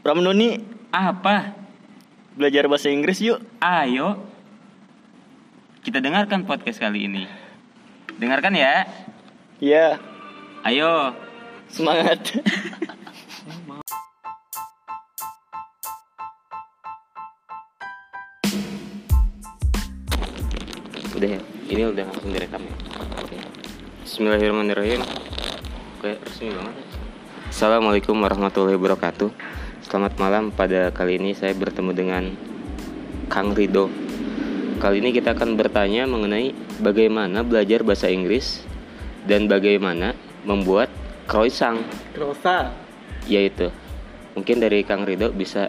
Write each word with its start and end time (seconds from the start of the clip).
Ramnoni 0.00 0.56
Apa? 0.90 1.52
belajar 2.32 2.64
bahasa 2.72 2.88
Inggris 2.88 3.20
yuk. 3.20 3.36
Ayo. 3.60 4.16
Kita 5.84 6.00
dengarkan 6.00 6.48
podcast 6.48 6.80
kali 6.80 7.04
ini. 7.04 7.28
Dengarkan 8.16 8.56
ya. 8.56 8.88
Ya, 9.60 10.00
Ayo. 10.64 11.12
semangat. 11.68 12.16
Udah 21.16 21.28
ya. 21.36 21.40
Ini 21.70 21.86
udah 21.86 22.08
langsung 22.08 22.32
direkam 22.32 22.64
ya. 22.64 22.74
Oke. 23.20 23.36
Bismillahirrahmanirrahim. 24.02 25.04
Oke, 26.00 26.16
resmi 26.16 26.50
banget. 26.56 26.76
Assalamualaikum 27.52 28.16
warahmatullahi 28.16 28.80
wabarakatuh. 28.80 29.59
Selamat 29.90 30.22
malam. 30.22 30.54
Pada 30.54 30.94
kali 30.94 31.18
ini 31.18 31.34
saya 31.34 31.50
bertemu 31.50 31.90
dengan 31.90 32.30
Kang 33.26 33.58
Rido. 33.58 33.90
Kali 34.78 35.02
ini 35.02 35.10
kita 35.10 35.34
akan 35.34 35.58
bertanya 35.58 36.06
mengenai 36.06 36.54
bagaimana 36.78 37.42
belajar 37.42 37.82
bahasa 37.82 38.06
Inggris 38.06 38.62
dan 39.26 39.50
bagaimana 39.50 40.14
membuat 40.46 40.94
croissant 41.26 41.82
Rosa. 42.14 42.70
yaitu 43.26 43.74
mungkin 44.38 44.62
dari 44.62 44.86
Kang 44.86 45.02
Rido 45.02 45.34
bisa 45.34 45.66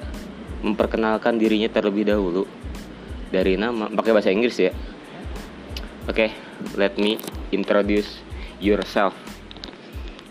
memperkenalkan 0.61 1.41
dirinya 1.41 1.73
terlebih 1.73 2.05
dahulu 2.05 2.45
dari 3.33 3.57
nama 3.57 3.89
pakai 3.89 4.13
bahasa 4.13 4.29
Inggris 4.29 4.55
ya 4.61 4.71
oke 6.05 6.29
let 6.77 6.93
me 6.95 7.17
introduce 7.49 8.21
yourself 8.61 9.17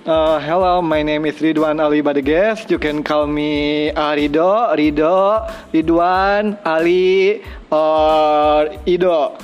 Uh, 0.00 0.40
hello, 0.40 0.80
my 0.80 1.04
name 1.04 1.28
is 1.28 1.36
Ridwan 1.44 1.76
Ali 1.76 2.00
Badeges. 2.00 2.64
You 2.72 2.80
can 2.80 3.04
call 3.04 3.28
me 3.28 3.92
uh, 3.92 4.16
Rido, 4.16 4.72
Rido, 4.72 5.44
Ridwan, 5.76 6.56
Ali, 6.64 7.44
or 7.68 8.72
Ido. 8.88 9.36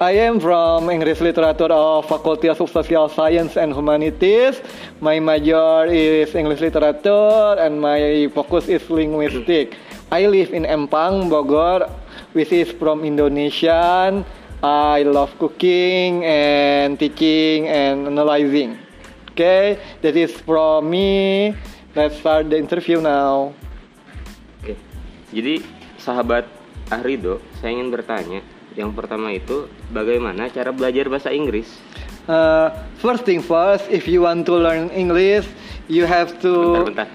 I 0.00 0.12
am 0.24 0.40
from 0.40 0.88
English 0.88 1.20
Literature 1.20 1.68
of 1.68 2.08
Faculty 2.08 2.48
of 2.48 2.56
Social 2.56 3.12
Science 3.12 3.60
and 3.60 3.76
Humanities. 3.76 4.64
My 5.04 5.20
major 5.20 5.84
is 5.84 6.32
English 6.34 6.64
Literature 6.64 7.60
and 7.60 7.76
my 7.76 8.32
focus 8.32 8.68
is 8.72 8.88
linguistic. 8.88 9.76
I 10.10 10.24
live 10.24 10.56
in 10.56 10.64
Empang, 10.64 11.28
Bogor, 11.28 11.84
which 12.32 12.48
is 12.48 12.72
from 12.80 13.04
Indonesian. 13.04 14.24
I 14.64 15.04
love 15.04 15.36
cooking 15.36 16.24
and 16.24 16.98
teaching 16.98 17.68
and 17.68 18.08
analyzing. 18.08 18.87
Okay, 19.38 19.78
that 20.02 20.18
is 20.18 20.34
from 20.42 20.90
me. 20.90 21.54
Let's 21.94 22.18
start 22.18 22.50
the 22.50 22.58
interview 22.58 22.98
now. 22.98 23.54
oke 24.58 24.74
jadi 25.30 25.62
sahabat 25.94 26.44
Ahrido 26.90 27.38
saya 27.62 27.78
ingin 27.78 27.94
bertanya 27.94 28.40
yang 28.74 28.90
pertama 28.94 29.30
itu 29.30 29.70
bagaimana 29.94 30.50
cara 30.50 30.74
belajar 30.74 31.06
bahasa 31.06 31.30
Inggris 31.30 31.70
Uh, 32.28 32.68
first 33.00 33.24
thing 33.24 33.40
first, 33.40 33.88
if 33.88 34.04
you 34.04 34.20
want 34.20 34.44
to 34.44 34.52
learn 34.52 34.92
English, 34.92 35.48
you 35.88 36.04
have 36.04 36.36
to 36.44 36.84
bentar-bentar 36.84 37.08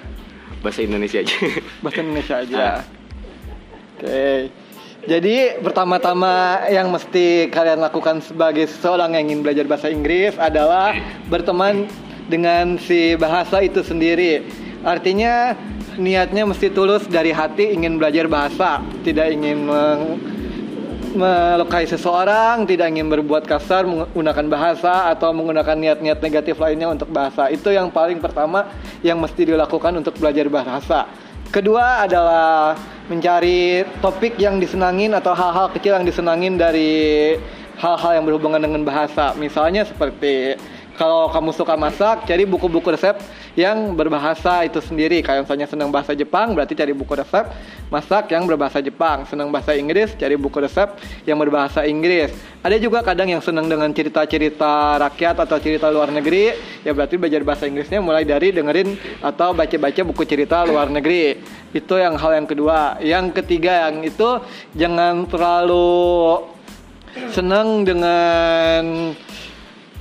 bahasa 0.66 0.82
Indonesia 0.82 1.22
aja 1.22 1.38
bahasa 1.86 2.02
Indonesia 2.02 2.36
aja. 2.42 2.58
Ah. 2.58 2.82
Oke. 3.94 4.50
Jadi 5.06 5.62
pertama-tama 5.62 6.66
yang 6.66 6.90
mesti 6.90 7.46
kalian 7.46 7.86
lakukan 7.86 8.26
sebagai 8.26 8.66
seorang 8.66 9.14
yang 9.14 9.30
ingin 9.30 9.46
belajar 9.46 9.70
bahasa 9.70 9.94
Inggris 9.94 10.34
adalah 10.42 10.98
berteman 11.30 11.86
dengan 12.28 12.80
si 12.80 13.16
bahasa 13.16 13.64
itu 13.64 13.84
sendiri. 13.84 14.44
Artinya 14.84 15.56
niatnya 15.96 16.44
mesti 16.44 16.68
tulus 16.74 17.08
dari 17.08 17.32
hati 17.32 17.72
ingin 17.72 17.96
belajar 17.96 18.28
bahasa, 18.28 18.84
tidak 19.06 19.32
ingin 19.32 19.64
meng- 19.64 20.20
melukai 21.14 21.86
seseorang, 21.86 22.66
tidak 22.66 22.90
ingin 22.90 23.06
berbuat 23.06 23.46
kasar 23.46 23.86
menggunakan 23.86 24.46
bahasa 24.50 25.14
atau 25.14 25.30
menggunakan 25.30 25.78
niat-niat 25.78 26.20
negatif 26.20 26.58
lainnya 26.58 26.90
untuk 26.90 27.14
bahasa. 27.14 27.54
Itu 27.54 27.70
yang 27.70 27.94
paling 27.94 28.18
pertama 28.18 28.66
yang 29.06 29.22
mesti 29.22 29.54
dilakukan 29.54 29.94
untuk 29.94 30.18
belajar 30.18 30.50
bahasa. 30.50 31.06
Kedua 31.54 32.10
adalah 32.10 32.74
mencari 33.06 33.86
topik 34.02 34.42
yang 34.42 34.58
disenangin 34.58 35.14
atau 35.14 35.38
hal-hal 35.38 35.70
kecil 35.70 36.02
yang 36.02 36.06
disenangin 36.08 36.58
dari 36.58 37.38
hal-hal 37.78 38.18
yang 38.18 38.26
berhubungan 38.26 38.58
dengan 38.58 38.82
bahasa. 38.82 39.38
Misalnya 39.38 39.86
seperti 39.86 40.58
kalau 40.94 41.26
kamu 41.34 41.50
suka 41.58 41.74
masak, 41.74 42.30
cari 42.30 42.46
buku-buku 42.46 42.94
resep 42.94 43.18
yang 43.58 43.98
berbahasa 43.98 44.62
itu 44.62 44.78
sendiri. 44.78 45.26
Kayak 45.26 45.50
misalnya 45.50 45.66
senang 45.66 45.90
bahasa 45.90 46.14
Jepang, 46.14 46.54
berarti 46.54 46.78
cari 46.78 46.94
buku 46.94 47.18
resep 47.18 47.50
masak 47.90 48.30
yang 48.30 48.46
berbahasa 48.46 48.78
Jepang. 48.78 49.26
Senang 49.26 49.50
bahasa 49.50 49.74
Inggris, 49.74 50.14
cari 50.14 50.38
buku 50.38 50.62
resep 50.62 50.94
yang 51.26 51.42
berbahasa 51.42 51.86
Inggris. 51.90 52.30
Ada 52.62 52.78
juga 52.78 53.02
kadang 53.02 53.26
yang 53.26 53.42
senang 53.42 53.66
dengan 53.66 53.90
cerita-cerita 53.90 55.02
rakyat 55.02 55.36
atau 55.42 55.58
cerita 55.58 55.90
luar 55.90 56.14
negeri, 56.14 56.54
ya 56.86 56.94
berarti 56.94 57.18
belajar 57.18 57.42
bahasa 57.42 57.66
Inggrisnya 57.66 57.98
mulai 57.98 58.22
dari 58.22 58.54
dengerin 58.54 58.94
atau 59.26 59.54
baca-baca 59.58 60.02
buku 60.06 60.24
cerita 60.30 60.62
luar 60.62 60.94
negeri. 60.94 61.42
Itu 61.74 61.98
yang 61.98 62.22
hal 62.22 62.38
yang 62.38 62.46
kedua. 62.46 63.02
Yang 63.02 63.42
ketiga 63.42 63.90
yang 63.90 64.06
itu 64.06 64.30
jangan 64.78 65.26
terlalu 65.26 66.46
senang 67.34 67.82
dengan 67.86 69.14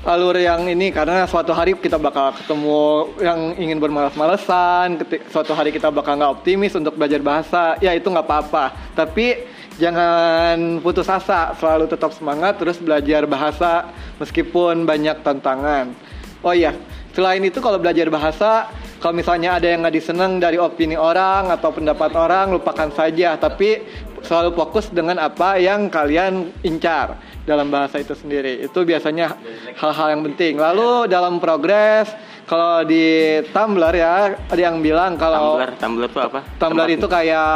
alur 0.03 0.35
yang 0.35 0.67
ini 0.67 0.91
karena 0.91 1.23
suatu 1.31 1.55
hari 1.55 1.79
kita 1.79 1.95
bakal 1.95 2.35
ketemu 2.35 3.07
yang 3.23 3.41
ingin 3.55 3.79
bermalas-malesan 3.79 4.99
suatu 5.31 5.55
hari 5.55 5.71
kita 5.71 5.95
bakal 5.95 6.19
nggak 6.19 6.43
optimis 6.43 6.75
untuk 6.75 6.99
belajar 6.99 7.23
bahasa 7.23 7.79
ya 7.79 7.95
itu 7.95 8.11
nggak 8.11 8.27
apa-apa. 8.27 8.75
Tapi 8.99 9.47
jangan 9.79 10.83
putus 10.83 11.07
asa 11.07 11.55
selalu 11.55 11.87
tetap 11.87 12.11
semangat 12.19 12.59
terus 12.59 12.83
belajar 12.83 13.31
bahasa 13.31 13.95
meskipun 14.19 14.83
banyak 14.83 15.23
tantangan. 15.23 15.95
Oh 16.43 16.51
iya 16.51 16.75
selain 17.15 17.47
itu 17.47 17.63
kalau 17.63 17.79
belajar 17.79 18.11
bahasa 18.11 18.75
kalau 18.99 19.15
misalnya 19.15 19.59
ada 19.59 19.71
yang 19.71 19.87
nggak 19.87 19.97
disenang 20.03 20.43
dari 20.43 20.59
opini 20.59 20.99
orang 20.99 21.47
atau 21.55 21.71
pendapat 21.71 22.11
orang 22.19 22.51
lupakan 22.51 22.91
saja. 22.91 23.39
Tapi 23.39 23.87
selalu 24.23 24.51
fokus 24.55 24.89
dengan 24.89 25.19
apa 25.19 25.59
yang 25.59 25.87
kalian 25.87 26.51
incar 26.63 27.19
dalam 27.43 27.69
bahasa 27.69 27.99
itu 27.99 28.15
sendiri. 28.15 28.63
Itu 28.63 28.87
biasanya 28.87 29.35
hal-hal 29.79 30.19
yang 30.19 30.23
penting. 30.33 30.59
Lalu 30.59 31.11
dalam 31.11 31.43
progres 31.43 32.11
kalau 32.47 32.83
di 32.83 33.39
Tumblr 33.55 33.95
ya 33.95 34.35
ada 34.37 34.61
yang 34.61 34.83
bilang 34.83 35.15
kalau 35.15 35.59
Tumblr 35.59 35.71
Tumblr 35.79 36.07
itu 36.11 36.19
apa 36.19 36.41
Tumblr 36.59 36.87
Tempat- 36.87 36.97
itu 36.99 37.07
kayak 37.07 37.49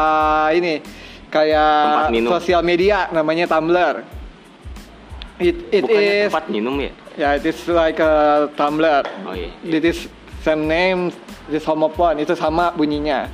ini 0.55 0.75
kayak 1.27 2.11
sosial 2.27 2.63
media 2.63 3.11
namanya 3.11 3.47
Tumblr. 3.51 3.95
It 5.37 5.69
it 5.69 5.85
bukannya 5.85 6.15
is 6.17 6.33
tempat 6.33 6.47
minum 6.49 6.75
ya 6.81 6.93
ya 7.17 7.29
it 7.37 7.45
is 7.45 7.59
like 7.69 8.01
a 8.01 8.47
Tumblr. 8.57 9.05
oh 9.29 9.35
iya 9.37 9.51
It 9.63 9.85
is 9.85 10.09
same 10.41 10.71
name, 10.71 11.11
it 11.51 11.59
is 11.59 11.67
homophone, 11.67 12.23
itu 12.23 12.39
sama 12.39 12.71
bunyinya. 12.71 13.27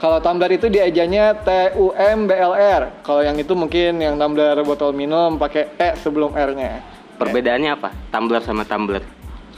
Kalau 0.00 0.16
tumbler 0.16 0.56
itu 0.56 0.72
diejanya 0.72 1.36
T 1.36 1.76
U 1.76 1.92
M 1.92 2.24
B 2.24 2.32
L 2.32 2.56
R. 2.56 3.04
Kalau 3.04 3.20
yang 3.20 3.36
itu 3.36 3.52
mungkin 3.52 4.00
yang 4.00 4.16
tumbler 4.16 4.56
botol 4.64 4.96
minum 4.96 5.36
pakai 5.36 5.76
E 5.76 5.92
sebelum 6.00 6.32
R-nya. 6.32 6.80
perbedaannya 7.20 7.76
apa 7.76 7.92
Tumblr 8.08 8.40
sama 8.40 8.64
Tumblr 8.64 9.04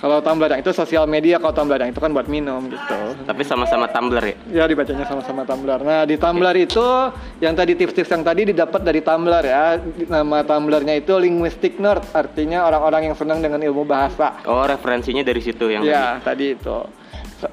Kalau 0.03 0.19
tumbler 0.19 0.51
yang 0.51 0.67
itu 0.67 0.75
sosial 0.75 1.07
media, 1.07 1.39
kalau 1.39 1.55
tumbler 1.55 1.79
yang 1.79 1.95
itu 1.95 2.03
kan 2.03 2.11
buat 2.11 2.27
minum 2.27 2.67
gitu. 2.67 2.99
tapi 3.23 3.47
sama-sama 3.47 3.87
Tumblr 3.87 4.19
ya 4.19 4.35
Ya 4.51 4.65
dibacanya 4.67 5.07
sama-sama 5.07 5.47
Tumblr. 5.47 5.79
Nah 5.79 6.03
di 6.03 6.19
Tumblr 6.19 6.57
itu 6.59 6.83
yang 7.39 7.55
tadi 7.55 7.79
tips-tips 7.79 8.11
yang 8.11 8.27
tadi 8.27 8.51
didapat 8.51 8.83
dari 8.83 8.99
Tumblr 8.99 9.45
ya. 9.47 9.79
Nama 10.11 10.43
Tumblrnya 10.43 10.99
itu 10.99 11.15
linguistic 11.23 11.79
nerd, 11.79 12.03
artinya 12.11 12.67
orang-orang 12.67 13.15
yang 13.15 13.15
senang 13.15 13.39
dengan 13.39 13.63
ilmu 13.63 13.87
bahasa. 13.87 14.43
oh 14.43 14.67
referensinya 14.67 15.23
dari 15.23 15.39
situ 15.39 15.71
yang 15.71 15.87
Ya, 15.87 16.19
tadi 16.19 16.59
itu. 16.59 16.83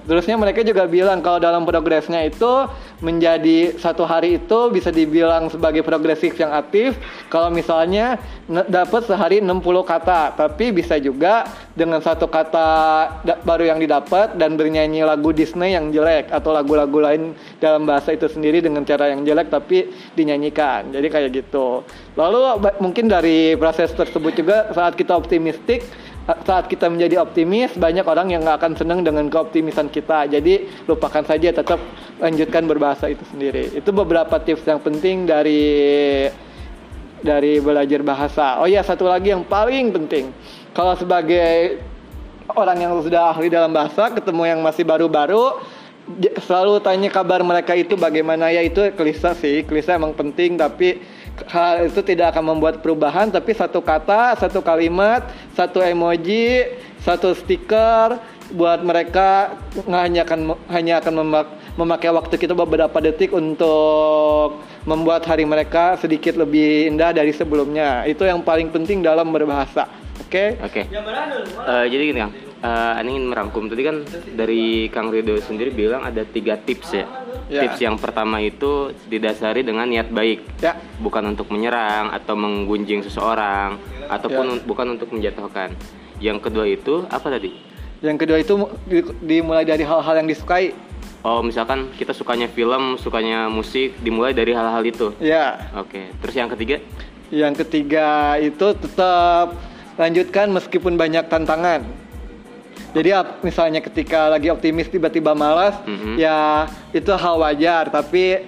Terusnya 0.05 0.35
mereka 0.38 0.61
juga 0.61 0.85
bilang 0.85 1.22
kalau 1.23 1.41
dalam 1.41 1.66
progresnya 1.66 2.25
itu 2.25 2.67
menjadi 2.99 3.78
satu 3.79 4.03
hari 4.03 4.37
itu 4.41 4.59
bisa 4.69 4.93
dibilang 4.93 5.47
sebagai 5.47 5.81
progresif 5.81 6.35
yang 6.37 6.52
aktif. 6.53 6.97
Kalau 7.31 7.49
misalnya 7.49 8.19
dapat 8.67 9.05
sehari 9.05 9.37
60 9.40 9.61
kata, 9.85 10.34
tapi 10.35 10.73
bisa 10.73 10.97
juga 10.97 11.47
dengan 11.73 12.02
satu 12.02 12.28
kata 12.28 12.67
baru 13.46 13.69
yang 13.69 13.79
didapat 13.79 14.35
dan 14.35 14.58
bernyanyi 14.59 15.05
lagu 15.05 15.31
Disney 15.31 15.78
yang 15.78 15.93
jelek 15.93 16.29
atau 16.34 16.52
lagu-lagu 16.52 16.97
lain 16.99 17.34
dalam 17.61 17.85
bahasa 17.87 18.11
itu 18.11 18.28
sendiri 18.28 18.59
dengan 18.59 18.84
cara 18.84 19.14
yang 19.14 19.23
jelek 19.23 19.47
tapi 19.47 19.90
dinyanyikan. 20.17 20.91
Jadi 20.91 21.08
kayak 21.08 21.29
gitu. 21.34 21.85
Lalu 22.19 22.67
mungkin 22.84 23.08
dari 23.08 23.55
proses 23.55 23.96
tersebut 23.96 24.35
juga 24.35 24.73
saat 24.75 24.99
kita 24.99 25.16
optimistik 25.16 25.87
saat 26.46 26.70
kita 26.70 26.85
menjadi 26.90 27.26
optimis 27.26 27.73
banyak 27.73 28.05
orang 28.05 28.29
yang 28.29 28.46
nggak 28.46 28.58
akan 28.61 28.73
senang 28.78 29.02
dengan 29.02 29.26
keoptimisan 29.34 29.90
kita. 29.90 30.29
Jadi 30.29 30.85
lupakan 30.85 31.26
saja 31.26 31.49
tetap 31.49 31.81
lanjutkan 32.22 32.70
berbahasa 32.70 33.09
itu 33.09 33.26
sendiri. 33.34 33.73
Itu 33.73 33.90
beberapa 33.90 34.37
tips 34.37 34.66
yang 34.70 34.81
penting 34.84 35.26
dari 35.26 35.66
dari 37.20 37.58
belajar 37.59 38.05
bahasa. 38.05 38.61
Oh 38.61 38.70
ya 38.70 38.85
satu 38.85 39.09
lagi 39.09 39.34
yang 39.34 39.41
paling 39.41 39.90
penting. 39.90 40.29
Kalau 40.72 40.93
sebagai 40.93 41.81
orang 42.53 42.78
yang 42.78 42.93
sudah 43.02 43.34
ahli 43.34 43.49
dalam 43.49 43.73
bahasa 43.73 44.14
ketemu 44.14 44.43
yang 44.46 44.59
masih 44.61 44.85
baru-baru 44.85 45.58
selalu 46.41 46.81
tanya 46.81 47.09
kabar 47.14 47.41
mereka 47.41 47.73
itu 47.73 47.97
bagaimana. 47.97 48.53
Ya 48.53 48.61
itu 48.61 48.81
klise 48.93 49.34
sih. 49.41 49.66
Klise 49.66 49.97
emang 49.97 50.14
penting 50.14 50.61
tapi 50.61 51.02
hal 51.47 51.88
itu 51.88 52.02
tidak 52.03 52.36
akan 52.36 52.56
membuat 52.56 52.84
perubahan 52.84 53.32
tapi 53.32 53.56
satu 53.56 53.80
kata 53.80 54.36
satu 54.36 54.59
kalimat 54.59 55.24
satu 55.56 55.80
emoji 55.80 56.68
satu 57.00 57.32
stiker 57.32 58.20
buat 58.50 58.82
mereka 58.82 59.56
hanya 59.88 60.26
akan 60.26 60.58
hanya 60.74 60.97
akan 61.00 61.14
memak- 61.22 61.53
memakai 61.78 62.09
waktu 62.09 62.36
kita 62.36 62.58
beberapa 62.58 62.97
detik 62.97 63.30
untuk 63.30 64.59
membuat 64.84 65.22
hari 65.30 65.46
mereka 65.46 65.96
sedikit 66.02 66.34
lebih 66.34 66.90
indah 66.90 67.14
dari 67.14 67.30
sebelumnya 67.30 68.03
itu 68.09 68.26
yang 68.26 68.41
paling 68.41 68.74
penting 68.74 69.06
dalam 69.06 69.30
berbahasa 69.30 69.86
oke 70.18 70.59
Oke. 70.66 70.82
Eh, 71.62 71.86
jadi 71.88 72.03
gini 72.09 72.20
Kang, 72.20 72.34
Ani 73.00 73.16
ingin 73.16 73.32
merangkum 73.32 73.70
tadi 73.70 73.82
kan 73.86 74.03
dari 74.34 74.90
Kang 74.91 75.14
Ridho 75.14 75.40
sendiri 75.40 75.72
bilang 75.72 76.03
ada 76.03 76.26
tiga 76.26 76.59
tips 76.59 76.90
ya. 76.91 77.06
Ya. 77.49 77.66
Tips 77.66 77.81
yang 77.81 77.97
pertama 77.97 78.37
itu 78.37 78.72
didasari 79.05 79.66
dengan 79.66 79.84
niat 79.84 80.07
baik, 80.07 80.61
ya 80.61 80.78
bukan 81.01 81.34
untuk 81.34 81.49
menyerang 81.49 82.13
atau 82.13 82.37
menggunjing 82.37 83.01
seseorang 83.01 83.73
ataupun 84.05 84.46
un- 84.47 84.63
bukan 84.63 84.93
untuk 84.93 85.09
menjatuhkan. 85.09 85.73
Yang 86.19 86.37
kedua 86.41 86.66
itu 86.66 87.09
apa 87.09 87.28
tadi? 87.28 87.67
yang 87.99 88.16
kedua 88.16 88.40
itu 88.40 88.55
di- 88.85 89.03
dimulai 89.19 89.67
dari 89.67 89.84
hal-hal 89.84 90.16
yang 90.16 90.23
disukai 90.23 90.72
Oh, 91.19 91.43
misalkan 91.43 91.91
kita 91.91 92.16
sukanya 92.16 92.47
film, 92.47 92.96
sukanya 92.96 93.52
musik, 93.52 93.99
dimulai 93.99 94.31
dari 94.31 94.55
hal-hal 94.55 94.79
itu. 94.81 95.11
ya 95.19 95.67
Oke. 95.75 96.07
Terus 96.16 96.31
yang 96.34 96.47
ketiga? 96.47 96.79
Yang 97.28 97.66
ketiga 97.66 98.07
itu 98.37 98.72
tetap 98.73 99.52
lanjutkan 99.95 100.47
meskipun 100.47 100.95
banyak 100.95 101.28
tantangan. 101.28 101.84
Jadi 102.90 103.09
misalnya 103.41 103.80
ketika 103.80 104.28
lagi 104.28 104.50
optimis 104.50 104.90
tiba-tiba 104.90 105.34
malas, 105.34 105.78
Mhm. 105.84 106.18
ya 106.18 106.66
itu 106.90 107.12
hal 107.12 107.38
wajar. 107.38 107.88
Tapi 107.88 108.41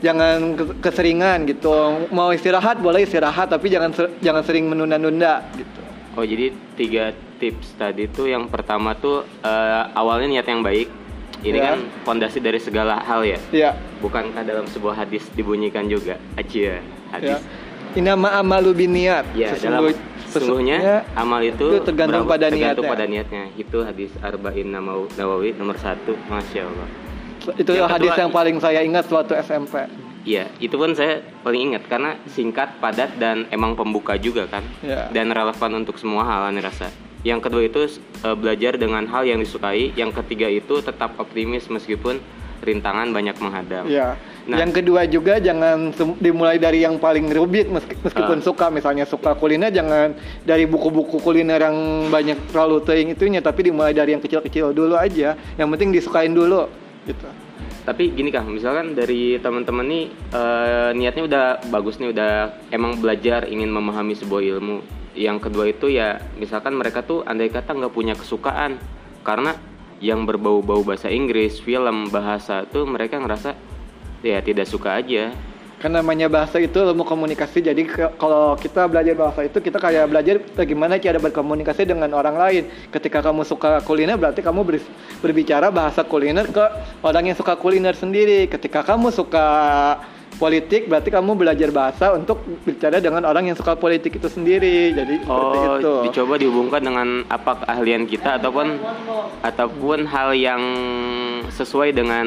jangan 0.00 0.56
ke- 0.56 0.76
keseringan 0.80 1.44
gitu. 1.44 1.70
Mau 2.08 2.32
istirahat 2.32 2.80
boleh 2.80 3.04
istirahat, 3.04 3.48
tapi 3.48 3.68
jangan 3.68 3.92
ser- 3.92 4.12
jangan 4.18 4.42
sering 4.42 4.66
menunda-nunda 4.66 5.44
gitu. 5.54 5.80
Oh, 6.12 6.24
jadi 6.24 6.52
tiga 6.74 7.10
tips 7.36 7.74
tadi 7.74 8.04
tuh 8.06 8.28
yang 8.28 8.48
pertama 8.48 8.92
tuh 8.92 9.24
eh, 9.40 9.82
awalnya 9.92 10.28
niat 10.30 10.46
yang 10.46 10.60
baik. 10.60 10.88
Ini 11.42 11.58
Ya. 11.58 11.74
kan 11.74 11.78
fondasi 12.06 12.38
dari 12.38 12.62
segala 12.62 13.02
hal 13.02 13.26
ya. 13.26 13.38
Ya, 13.50 13.70
Bukankah 13.98 14.46
dalam 14.46 14.62
sebuah 14.64 14.94
hadis 14.96 15.26
dibunyikan 15.32 15.90
juga? 15.90 16.14
Ya. 16.48 16.78
hadis. 17.10 17.42
Inama 17.92 18.30
amalu 18.32 18.72
biniat. 18.72 19.26
Ya, 19.34 19.50
dalam 19.52 19.90
Sesungguh- 19.90 19.98
sesungguhnya 20.32 20.78
amal 21.12 21.40
itu, 21.40 21.66
itu 21.68 21.84
tergantung 21.84 22.24
berapa- 22.24 22.34
pada 22.40 22.46
tergantung 22.48 22.84
niatnya. 22.84 22.92
pada 22.96 23.04
niatnya. 23.04 23.44
Itu 23.54 23.78
hadis 23.82 24.10
Arba'in 24.18 24.68
Nawawi 24.70 25.52
nomor 25.54 25.76
satu, 25.76 26.16
masya 26.26 26.64
Allah. 26.64 26.88
itu 27.58 27.74
Yang 27.74 27.90
hadis 27.90 28.10
kedua- 28.14 28.20
yang 28.22 28.30
paling 28.30 28.56
saya 28.56 28.80
ingat 28.80 29.04
waktu 29.10 29.34
SMP. 29.42 29.74
Iya, 30.22 30.46
itu 30.62 30.78
pun 30.78 30.94
saya 30.94 31.18
paling 31.42 31.74
ingat 31.74 31.90
karena 31.90 32.14
singkat, 32.30 32.78
padat 32.78 33.18
dan 33.18 33.50
emang 33.50 33.74
pembuka 33.74 34.14
juga 34.14 34.46
kan. 34.46 34.62
Ya. 34.78 35.10
Dan 35.10 35.34
relevan 35.34 35.82
untuk 35.82 35.98
semua 35.98 36.22
hal 36.22 36.54
Ani 36.54 36.62
rasa. 36.62 36.86
Yang 37.26 37.50
kedua 37.50 37.62
itu 37.66 37.80
eh, 38.22 38.36
belajar 38.38 38.78
dengan 38.78 39.02
hal 39.10 39.26
yang 39.26 39.42
disukai. 39.42 39.90
Yang 39.94 40.22
ketiga 40.22 40.46
itu 40.46 40.78
tetap 40.78 41.18
optimis 41.18 41.66
meskipun 41.66 42.22
rintangan 42.62 43.10
banyak 43.10 43.36
menghadang. 43.42 43.84
Ya. 43.90 44.14
Nah. 44.46 44.58
Yang 44.58 44.82
kedua 44.82 45.06
juga 45.06 45.38
jangan 45.38 45.94
dimulai 46.18 46.58
dari 46.58 46.82
yang 46.82 46.98
paling 46.98 47.30
rumit 47.30 47.70
meski- 47.70 47.98
meskipun 48.02 48.38
Ah. 48.38 48.44
suka 48.46 48.66
misalnya 48.70 49.06
suka 49.06 49.38
kuliner 49.38 49.70
jangan 49.70 50.14
dari 50.42 50.66
buku-buku 50.66 51.22
kuliner 51.22 51.62
yang 51.62 52.10
banyak 52.10 52.50
terlalu 52.50 52.82
teing 52.82 53.14
itunya 53.14 53.38
tapi 53.38 53.70
dimulai 53.70 53.94
dari 53.94 54.14
yang 54.14 54.22
kecil-kecil 54.22 54.74
dulu 54.74 54.98
aja. 54.98 55.34
Yang 55.58 55.68
penting 55.74 55.88
disukain 55.94 56.34
dulu 56.34 56.66
gitu. 57.06 57.26
Tapi 57.82 58.14
gini 58.14 58.30
kang, 58.30 58.46
misalkan 58.46 58.94
dari 58.94 59.42
teman-teman 59.42 59.82
nih 59.90 60.04
eh, 60.30 60.90
niatnya 60.94 61.22
udah 61.26 61.44
bagus 61.66 61.98
nih, 61.98 62.14
udah 62.14 62.62
emang 62.70 63.02
belajar 63.02 63.50
ingin 63.50 63.74
memahami 63.74 64.14
sebuah 64.14 64.38
ilmu. 64.38 64.86
Yang 65.18 65.50
kedua 65.50 65.66
itu 65.66 65.90
ya, 65.90 66.22
misalkan 66.38 66.78
mereka 66.78 67.02
tuh 67.02 67.26
andai 67.26 67.50
kata 67.50 67.74
nggak 67.74 67.90
punya 67.90 68.14
kesukaan, 68.14 68.78
karena 69.26 69.58
yang 70.02 70.26
berbau-bau 70.26 70.82
bahasa 70.82 71.06
Inggris, 71.06 71.62
film, 71.62 72.10
bahasa 72.10 72.66
tuh 72.66 72.82
mereka 72.82 73.22
ngerasa 73.22 73.54
ya 74.26 74.42
tidak 74.42 74.66
suka 74.66 74.98
aja. 74.98 75.30
Kan 75.78 75.94
namanya 75.94 76.30
bahasa 76.30 76.62
itu 76.62 76.78
ilmu 76.78 77.02
komunikasi. 77.02 77.58
Jadi 77.58 77.86
kalau 78.18 78.54
kita 78.54 78.86
belajar 78.86 79.14
bahasa 79.18 79.46
itu 79.46 79.58
kita 79.58 79.82
kayak 79.82 80.10
belajar 80.10 80.38
bagaimana 80.58 80.98
cara 80.98 81.18
berkomunikasi 81.18 81.86
dengan 81.86 82.10
orang 82.14 82.38
lain. 82.38 82.62
Ketika 82.90 83.18
kamu 83.18 83.42
suka 83.42 83.82
kuliner 83.82 84.14
berarti 84.14 84.42
kamu 84.42 84.62
ber- 84.62 84.90
berbicara 85.22 85.74
bahasa 85.74 86.06
kuliner 86.06 86.46
ke 86.50 86.64
orang 87.02 87.30
yang 87.30 87.38
suka 87.38 87.58
kuliner 87.58 87.98
sendiri. 87.98 88.46
Ketika 88.46 88.86
kamu 88.86 89.10
suka 89.10 89.46
politik 90.34 90.86
berarti 90.86 91.08
kamu 91.08 91.32
belajar 91.34 91.68
bahasa 91.68 92.12
untuk 92.12 92.36
bicara 92.62 92.98
dengan 92.98 93.22
orang 93.22 93.46
yang 93.46 93.56
suka 93.56 93.74
politik 93.74 94.14
itu 94.14 94.26
sendiri. 94.26 94.92
Jadi 94.92 95.20
seperti 95.20 95.58
Oh, 95.58 95.76
itu. 95.76 95.92
dicoba 96.06 96.34
dihubungkan 96.36 96.80
dengan 96.80 97.08
apa 97.26 97.62
keahlian 97.62 98.04
kita 98.04 98.36
ataupun 98.36 98.80
ataupun 99.40 99.98
hal 100.04 100.32
yang 100.32 100.62
sesuai 101.48 101.92
dengan 101.92 102.26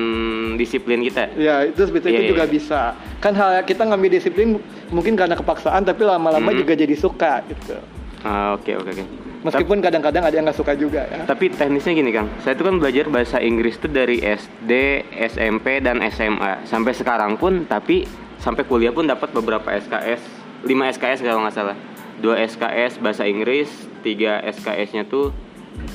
disiplin 0.56 1.02
kita. 1.02 1.34
Ya 1.36 1.63
itu 1.63 1.81
seperti 1.81 2.10
Iya, 2.10 2.13
itu 2.13 2.22
iya, 2.22 2.31
juga 2.31 2.46
iya. 2.46 2.52
bisa. 2.52 2.81
Kan 3.18 3.34
hal 3.34 3.63
kita 3.63 3.84
ngambil 3.84 4.10
disiplin 4.12 4.62
mungkin 4.90 5.13
karena 5.13 5.34
kepaksaan 5.34 5.81
tapi 5.81 6.04
lama-lama 6.04 6.52
Mhm. 6.52 6.60
juga 6.62 6.74
jadi 6.74 6.96
suka 6.96 7.42
gitu. 7.46 7.75
Ah, 8.22 8.54
Oke 8.54 8.74
oke 8.74 8.90
oke. 8.90 9.06
Meskipun 9.45 9.77
kadang-kadang 9.77 10.25
ada 10.25 10.33
yang 10.33 10.45
nggak 10.50 10.57
suka 10.57 10.74
juga 10.74 11.06
ya. 11.06 11.21
Tapi 11.30 11.53
teknisnya 11.53 11.94
gini 11.94 12.09
Kang, 12.09 12.27
saya 12.42 12.57
tuh 12.57 12.65
kan 12.65 12.81
belajar 12.81 13.06
bahasa 13.13 13.38
Inggris 13.38 13.77
tuh 13.77 13.94
dari 13.94 14.18
SD, 14.18 15.06
SMP, 15.30 15.86
dan 15.86 16.01
SMA 16.09 16.65
sampai 16.65 16.97
sekarang 16.97 17.38
pun, 17.38 17.69
tapi 17.69 18.09
sampai 18.42 18.65
kuliah 18.65 18.89
pun 18.89 19.06
dapat 19.06 19.30
beberapa 19.30 19.69
SKS, 19.69 20.21
5 20.65 20.94
SKS 20.97 21.19
kalau 21.21 21.45
nggak 21.45 21.53
salah, 21.53 21.77
2 22.25 22.42
SKS 22.57 22.97
bahasa 22.97 23.30
Inggris, 23.30 23.69
3 24.01 24.50
SKS-nya 24.50 25.06
tuh 25.06 25.30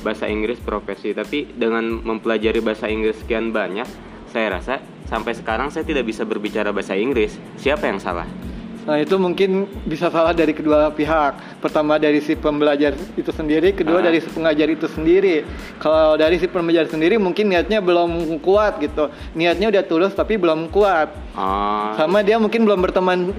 bahasa 0.05 0.31
Inggris 0.31 0.61
profesi. 0.63 1.11
Tapi 1.11 1.51
dengan 1.51 1.83
mempelajari 2.01 2.63
bahasa 2.63 2.87
Inggris 2.87 3.19
sekian 3.19 3.51
banyak, 3.51 3.87
saya 4.31 4.47
rasa 4.47 4.79
sampai 5.11 5.35
sekarang 5.35 5.67
saya 5.73 5.83
tidak 5.83 6.07
bisa 6.07 6.23
berbicara 6.23 6.71
bahasa 6.71 6.95
Inggris. 6.95 7.35
Siapa 7.59 7.89
yang 7.89 7.99
salah? 7.99 8.50
Nah 8.81 8.97
itu 8.97 9.13
mungkin 9.21 9.69
bisa 9.85 10.09
salah 10.09 10.33
dari 10.33 10.57
kedua 10.57 10.89
pihak. 10.89 11.61
Pertama 11.61 12.01
dari 12.01 12.17
si 12.17 12.33
pembelajar 12.33 12.97
itu 13.13 13.29
sendiri, 13.29 13.77
kedua 13.77 14.01
Ah. 14.01 14.09
dari 14.09 14.17
si 14.17 14.29
pengajar 14.33 14.67
itu 14.67 14.87
sendiri. 14.89 15.45
Kalau 15.77 16.17
dari 16.17 16.41
si 16.41 16.49
pembelajar 16.49 16.89
sendiri 16.89 17.21
mungkin 17.21 17.53
niatnya 17.53 17.77
belum 17.77 18.41
kuat 18.41 18.81
gitu. 18.81 19.13
Niatnya 19.37 19.69
udah 19.69 19.83
tulus 19.85 20.13
tapi 20.17 20.41
belum 20.41 20.73
kuat. 20.73 21.13
Oh, 21.37 21.93
Sama 21.93 22.25
dia 22.25 22.41
mungkin 22.41 22.65
belum 22.65 22.81
berteman 22.81 23.37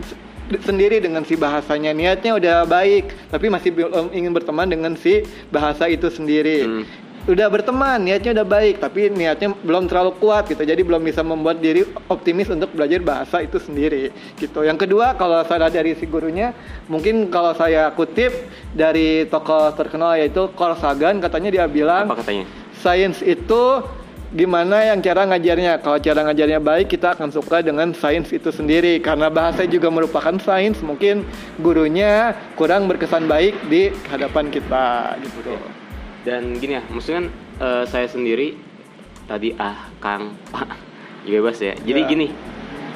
sendiri 0.62 1.02
dengan 1.02 1.26
si 1.26 1.34
bahasanya. 1.34 1.90
Niatnya 1.90 2.38
udah 2.38 2.56
baik 2.62 3.10
tapi 3.32 3.50
masih 3.50 3.74
belum 3.74 4.14
ingin 4.14 4.30
berteman 4.30 4.70
dengan 4.70 4.94
si 4.94 5.26
bahasa 5.50 5.90
itu 5.90 6.06
sendiri. 6.06 6.62
Hmm. 6.62 6.84
Udah 7.22 7.46
berteman, 7.46 8.02
niatnya 8.02 8.34
udah 8.34 8.46
baik, 8.46 8.82
tapi 8.82 9.06
niatnya 9.06 9.54
belum 9.62 9.86
terlalu 9.86 10.18
kuat 10.18 10.50
gitu. 10.50 10.58
Jadi 10.66 10.82
belum 10.82 11.06
bisa 11.06 11.22
membuat 11.22 11.62
diri 11.62 11.86
optimis 12.10 12.50
untuk 12.50 12.74
belajar 12.74 12.98
bahasa 12.98 13.38
itu 13.38 13.62
sendiri 13.62 14.10
gitu. 14.42 14.66
Yang 14.66 14.86
kedua, 14.86 15.14
kalau 15.14 15.38
salah 15.46 15.70
dari 15.70 15.94
si 15.94 16.02
gurunya, 16.10 16.50
mungkin 16.90 17.30
kalau 17.30 17.54
saya 17.54 17.94
kutip 17.94 18.34
dari 18.74 19.30
tokoh 19.30 19.70
terkenal 19.78 20.18
yaitu 20.18 20.50
Carl 20.58 20.74
Sagan, 20.74 21.22
katanya 21.22 21.62
dia 21.62 21.64
bilang 21.70 22.10
apa 22.10 22.26
katanya? 22.26 22.42
sains 22.82 23.22
itu 23.22 23.62
gimana 24.34 24.90
yang 24.90 24.98
cara 24.98 25.22
ngajarnya. 25.22 25.78
Kalau 25.78 26.02
cara 26.02 26.26
ngajarnya 26.26 26.58
baik, 26.58 26.90
kita 26.90 27.14
akan 27.14 27.30
suka 27.30 27.62
dengan 27.62 27.94
sains 27.94 28.34
itu 28.34 28.50
sendiri. 28.50 28.98
Karena 28.98 29.30
bahasa 29.30 29.62
juga 29.62 29.94
merupakan 29.94 30.34
sains, 30.42 30.82
mungkin 30.82 31.22
gurunya 31.62 32.34
kurang 32.58 32.90
berkesan 32.90 33.30
baik 33.30 33.54
di 33.70 33.94
hadapan 34.10 34.50
kita 34.50 35.14
gitu. 35.22 35.81
Dan 36.22 36.54
gini 36.56 36.78
ya, 36.78 36.82
maksudnya 36.86 37.18
kan 37.18 37.26
eh, 37.58 37.84
saya 37.86 38.06
sendiri 38.06 38.54
tadi 39.24 39.54
ah 39.56 39.90
Kang 39.98 40.34
Pak 40.48 40.68
bebas 41.22 41.58
ya. 41.58 41.74
Jadi 41.76 42.00
Ya. 42.00 42.08
gini, 42.08 42.26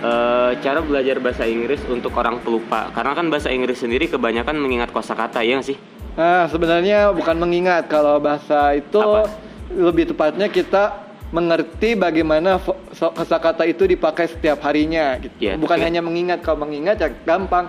eh, 0.01 0.51
cara 0.61 0.79
belajar 0.81 1.19
bahasa 1.19 1.43
Inggris 1.45 1.83
untuk 1.87 2.15
orang 2.15 2.39
pelupa, 2.39 2.91
karena 2.91 3.13
kan 3.13 3.27
bahasa 3.27 3.51
Inggris 3.51 3.79
sendiri 3.79 4.07
kebanyakan 4.07 4.55
mengingat 4.57 4.91
kosakata 4.91 5.43
ya 5.43 5.59
nggak 5.59 5.69
sih? 5.69 5.79
Nah, 6.17 6.49
sebenarnya 6.49 7.13
bukan 7.13 7.37
mengingat 7.37 7.87
kalau 7.87 8.17
bahasa 8.17 8.73
itu 8.73 8.97
Apa? 8.97 9.29
lebih 9.69 10.09
tepatnya 10.09 10.49
kita 10.49 11.05
mengerti 11.29 11.93
bagaimana 11.93 12.57
kosakata 12.95 13.67
itu 13.67 13.85
dipakai 13.85 14.25
setiap 14.27 14.63
harinya 14.63 15.19
gitu. 15.19 15.35
Ya, 15.43 15.59
bukan 15.59 15.77
tapi- 15.77 15.85
hanya 15.85 16.01
mengingat 16.01 16.41
kalau 16.41 16.65
mengingat 16.65 16.97
ya 16.97 17.11
gampang 17.23 17.69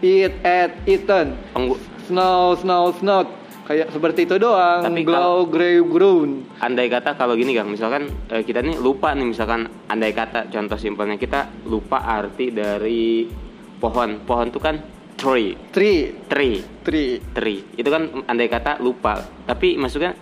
eat, 0.00 0.32
ate, 0.40 0.74
eaten, 0.88 1.36
Penggu- 1.52 1.78
snow, 2.04 2.56
snow, 2.56 2.90
snow 2.96 3.20
kayak 3.68 3.92
seperti 3.92 4.24
itu 4.24 4.40
doang. 4.40 4.80
Tapi 4.80 5.04
Glow, 5.04 5.44
grey, 5.44 5.84
grown. 5.84 6.48
andai 6.64 6.88
kata 6.88 7.12
kalau 7.20 7.36
gini 7.36 7.52
Kang, 7.52 7.68
misalkan 7.68 8.08
eh, 8.32 8.40
kita 8.40 8.64
nih 8.64 8.80
lupa 8.80 9.12
nih 9.12 9.28
misalkan 9.28 9.68
andai 9.92 10.16
kata 10.16 10.48
contoh 10.48 10.80
simpelnya 10.80 11.20
kita 11.20 11.68
lupa 11.68 12.00
arti 12.00 12.48
dari 12.48 13.28
pohon. 13.76 14.24
Pohon 14.24 14.48
itu 14.48 14.58
kan 14.58 14.80
tree, 15.20 15.52
Tree, 15.68 16.14
tree, 16.30 16.64
tree. 16.80 17.20
tree. 17.36 17.60
Itu 17.76 17.92
kan 17.92 18.24
andai 18.24 18.48
kata 18.48 18.80
lupa. 18.80 19.20
Tapi 19.44 19.76
maksudnya 19.76 20.16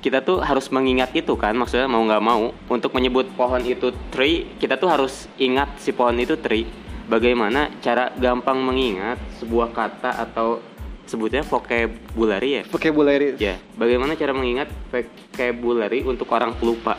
kita 0.00 0.24
tuh 0.24 0.40
harus 0.40 0.72
mengingat 0.72 1.12
itu 1.12 1.36
kan 1.36 1.52
maksudnya 1.52 1.84
mau 1.84 2.00
nggak 2.00 2.24
mau 2.24 2.56
untuk 2.72 2.96
menyebut 2.96 3.36
pohon 3.36 3.60
itu 3.60 3.92
tree 4.08 4.48
kita 4.56 4.80
tuh 4.80 4.88
harus 4.88 5.28
ingat 5.36 5.76
si 5.76 5.92
pohon 5.92 6.16
itu 6.16 6.40
tree 6.40 6.64
bagaimana 7.04 7.68
cara 7.84 8.08
gampang 8.16 8.64
mengingat 8.64 9.20
sebuah 9.44 9.76
kata 9.76 10.16
atau 10.16 10.64
sebutnya 11.10 11.42
vocabulary 11.42 12.62
ya 12.62 12.62
vocabulary 12.70 13.34
ya 13.42 13.58
bagaimana 13.74 14.14
cara 14.14 14.30
mengingat 14.30 14.70
vocabulary 14.94 16.06
untuk 16.06 16.30
orang 16.30 16.54
pelupa 16.54 16.94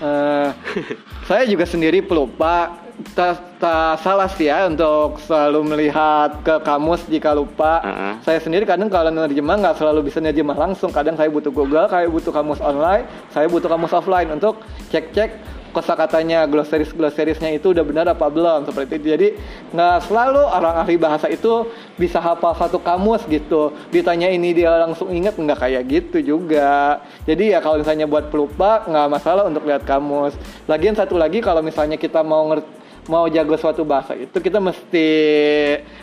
Eh, 0.00 0.48
saya 1.28 1.44
juga 1.44 1.68
sendiri 1.68 2.00
pelupa 2.00 2.80
tak, 3.12 3.60
tak 3.60 4.00
salah 4.00 4.32
sih 4.32 4.48
ya 4.48 4.64
untuk 4.64 5.20
selalu 5.28 5.60
melihat 5.76 6.40
ke 6.40 6.56
kamus 6.64 7.04
jika 7.04 7.36
lupa. 7.36 7.84
Uh-uh. 7.84 8.14
Saya 8.24 8.40
sendiri 8.40 8.64
kadang 8.64 8.88
kalau 8.88 9.12
nerjemah 9.12 9.60
nggak 9.60 9.76
selalu 9.76 10.08
bisa 10.08 10.24
nerjemah 10.24 10.56
langsung. 10.56 10.88
Kadang 10.88 11.20
saya 11.20 11.28
butuh 11.28 11.52
Google, 11.52 11.84
saya 11.92 12.08
butuh 12.08 12.32
kamus 12.32 12.64
online, 12.64 13.04
saya 13.28 13.44
butuh 13.52 13.68
kamus 13.68 13.92
offline 13.92 14.32
untuk 14.32 14.64
cek-cek 14.88 15.59
kosakatanya, 15.70 16.46
glossaris 16.46 16.90
glossarisnya 16.92 17.50
itu 17.54 17.72
udah 17.72 17.84
benar 17.86 18.06
apa 18.10 18.26
belum 18.26 18.66
seperti 18.68 19.00
itu. 19.00 19.06
Jadi 19.14 19.28
nggak 19.74 19.98
selalu 20.10 20.42
orang 20.42 20.74
ahli 20.82 20.96
bahasa 20.98 21.26
itu 21.30 21.66
bisa 21.96 22.18
hafal 22.18 22.54
satu 22.54 22.78
kamus 22.82 23.24
gitu. 23.26 23.74
Ditanya 23.94 24.30
ini 24.30 24.54
dia 24.54 24.74
langsung 24.82 25.10
inget 25.10 25.38
nggak 25.38 25.58
kayak 25.58 25.82
gitu 25.88 26.18
juga. 26.36 27.00
Jadi 27.24 27.54
ya 27.54 27.58
kalau 27.62 27.80
misalnya 27.80 28.06
buat 28.10 28.28
pelupa 28.28 28.84
nggak 28.86 29.08
masalah 29.08 29.46
untuk 29.46 29.64
lihat 29.66 29.82
kamus. 29.86 30.34
Lagian 30.66 30.94
satu 30.94 31.16
lagi 31.18 31.40
kalau 31.40 31.64
misalnya 31.64 31.98
kita 31.98 32.20
mau 32.20 32.46
ngerti 32.50 32.80
mau 33.10 33.26
jago 33.26 33.58
suatu 33.58 33.82
bahasa 33.82 34.14
itu 34.14 34.38
kita 34.38 34.62
mesti 34.62 35.08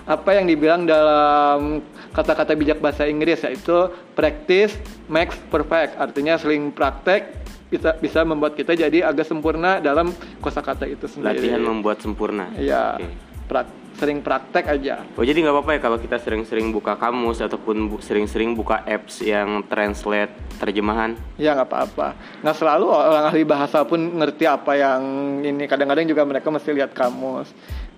apa 0.04 0.30
yang 0.36 0.44
dibilang 0.44 0.84
dalam 0.84 1.80
kata-kata 2.12 2.52
bijak 2.58 2.84
bahasa 2.84 3.08
Inggris 3.08 3.40
yaitu 3.48 3.88
practice 4.12 4.76
makes 5.08 5.40
perfect 5.48 5.96
artinya 5.96 6.36
sering 6.36 6.74
praktek 6.76 7.47
bisa 7.68 7.96
bisa 7.96 8.24
membuat 8.24 8.56
kita 8.56 8.74
jadi 8.74 9.04
agak 9.04 9.28
sempurna 9.28 9.78
dalam 9.78 10.12
kosakata 10.40 10.88
itu 10.88 11.04
sendiri. 11.06 11.36
latihan 11.36 11.60
membuat 11.60 12.00
sempurna 12.00 12.48
Iya. 12.56 12.96
Oke. 12.96 13.08
prak- 13.48 13.76
sering 13.98 14.22
praktek 14.22 14.70
aja. 14.70 15.02
Oh 15.18 15.26
jadi 15.26 15.42
nggak 15.42 15.56
apa-apa 15.58 15.72
ya 15.74 15.80
kalau 15.82 15.98
kita 15.98 16.22
sering-sering 16.22 16.70
buka 16.70 16.94
kamus 16.96 17.42
ataupun 17.42 17.90
bu- 17.90 17.98
sering-sering 17.98 18.54
buka 18.54 18.86
apps 18.86 19.26
yang 19.26 19.66
translate 19.66 20.30
terjemahan. 20.62 21.18
Ya 21.36 21.58
nggak 21.58 21.66
apa-apa. 21.66 22.14
Nggak 22.46 22.58
selalu 22.62 22.86
orang 22.94 23.26
ahli 23.34 23.42
bahasa 23.42 23.82
pun 23.90 23.98
ngerti 23.98 24.46
apa 24.46 24.78
yang 24.78 25.02
ini. 25.42 25.66
Kadang-kadang 25.66 26.06
juga 26.06 26.22
mereka 26.30 26.54
mesti 26.54 26.70
lihat 26.78 26.94
kamus. 26.94 27.50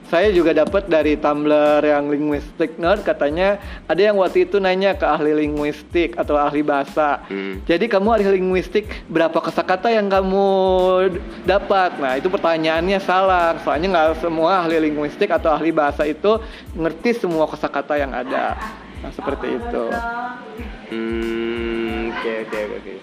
Saya 0.10 0.34
juga 0.34 0.58
dapat 0.58 0.90
dari 0.90 1.14
Tumblr 1.14 1.86
yang 1.86 2.10
linguistic 2.10 2.82
nerd 2.82 3.06
katanya 3.06 3.62
ada 3.86 4.02
yang 4.02 4.18
waktu 4.18 4.50
itu 4.50 4.58
nanya 4.58 4.98
ke 4.98 5.06
ahli 5.06 5.38
linguistik 5.38 6.18
atau 6.18 6.34
ahli 6.34 6.66
bahasa. 6.66 7.22
Hmm. 7.30 7.62
Jadi 7.70 7.86
kamu 7.86 8.18
ahli 8.18 8.42
linguistik 8.42 8.90
berapa 9.06 9.38
kosakata 9.38 9.94
yang 9.94 10.10
kamu 10.10 10.50
dapat? 11.46 12.02
Nah 12.02 12.18
itu 12.18 12.26
pertanyaannya 12.26 12.98
salah. 13.06 13.62
Soalnya 13.62 13.88
nggak 13.94 14.26
semua 14.26 14.66
ahli 14.66 14.82
linguistik 14.82 15.30
atau 15.30 15.54
ahli 15.54 15.70
bahasa 15.70 16.10
itu 16.10 16.42
ngerti 16.74 17.14
semua 17.14 17.46
kosakata 17.46 17.94
yang 17.94 18.10
ada. 18.10 18.58
Nah 19.06 19.14
seperti 19.14 19.62
itu. 19.62 19.84
Hmm, 20.90 22.10
oke 22.18 22.34
oke 22.50 22.60
oke. 22.82 22.94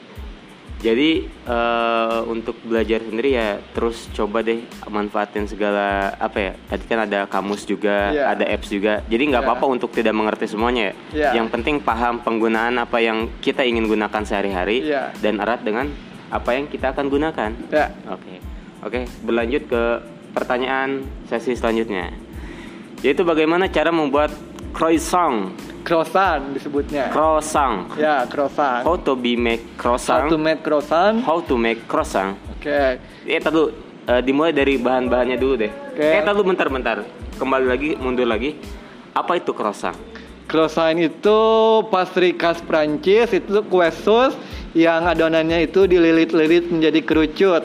Jadi 0.77 1.25
eh, 1.25 2.19
untuk 2.29 2.61
belajar 2.61 3.01
sendiri 3.01 3.33
ya 3.33 3.57
terus 3.73 4.13
coba 4.13 4.45
deh 4.45 4.61
manfaatin 4.87 5.49
segala 5.49 6.13
apa 6.21 6.39
ya. 6.39 6.53
Tadi 6.69 6.85
kan 6.85 7.09
ada 7.09 7.25
kamus 7.25 7.65
juga, 7.65 8.13
Iya. 8.13 8.37
ada 8.37 8.45
apps 8.45 8.69
juga. 8.69 9.01
Jadi 9.09 9.23
nggak 9.33 9.41
Iya. 9.43 9.49
apa-apa 9.51 9.67
untuk 9.67 9.91
tidak 9.91 10.13
mengerti 10.13 10.45
semuanya 10.47 10.93
ya. 10.93 10.95
Iya. 11.17 11.31
Yang 11.41 11.49
penting 11.57 11.77
paham 11.81 12.21
penggunaan 12.21 12.77
apa 12.77 13.01
yang 13.01 13.33
kita 13.41 13.65
ingin 13.65 13.89
gunakan 13.89 14.23
sehari-hari 14.23 14.85
Iya. 14.85 15.17
dan 15.25 15.41
erat 15.41 15.65
dengan 15.65 15.89
apa 16.29 16.51
yang 16.53 16.69
kita 16.69 16.93
akan 16.93 17.07
gunakan. 17.09 17.51
Ya. 17.73 17.89
Oke, 18.13 18.37
oke. 18.85 19.01
Berlanjut 19.25 19.65
ke 19.67 19.83
pertanyaan 20.37 21.09
sesi 21.25 21.57
selanjutnya. 21.57 22.13
Yaitu 23.01 23.25
bagaimana 23.25 23.73
cara 23.73 23.89
membuat 23.89 24.29
croissant? 24.77 25.57
Croissant 25.87 26.51
disebutnya. 26.51 27.15
Croissant. 27.15 27.87
Ya, 27.95 28.27
croissant. 28.27 28.83
How 28.83 28.99
to 28.99 29.15
be 29.15 29.39
make 29.39 29.63
croissant? 29.79 30.27
How 30.27 30.31
to 30.35 30.37
make 30.37 30.61
croissant. 30.67 31.23
How 31.23 31.39
to 31.39 31.55
make 31.55 31.87
croissant? 31.87 32.35
Oke. 32.59 32.99
Eh, 33.23 33.39
tar 33.39 33.55
dulu. 33.55 33.71
Eh, 34.03 34.19
dimulai 34.27 34.51
dari 34.51 34.83
bahan-bahannya 34.83 35.39
dulu 35.39 35.55
deh. 35.55 35.71
Oke. 35.95 36.03
Eh, 36.03 36.27
dulu 36.27 36.51
bentar-bentar. 36.51 37.07
Kembali 37.39 37.67
lagi, 37.71 37.95
mundur 38.03 38.27
lagi. 38.27 38.59
Apa 39.15 39.39
itu 39.39 39.55
croissant? 39.55 39.95
Croissant 40.51 40.99
itu 40.99 41.39
pastry 41.87 42.35
khas 42.35 42.59
Prancis, 42.67 43.31
itu 43.31 43.63
kue 43.71 43.87
sus 43.95 44.35
yang 44.75 45.07
adonannya 45.07 45.71
itu 45.71 45.87
dililit-lilit 45.87 46.67
menjadi 46.67 46.99
kerucut. 47.07 47.63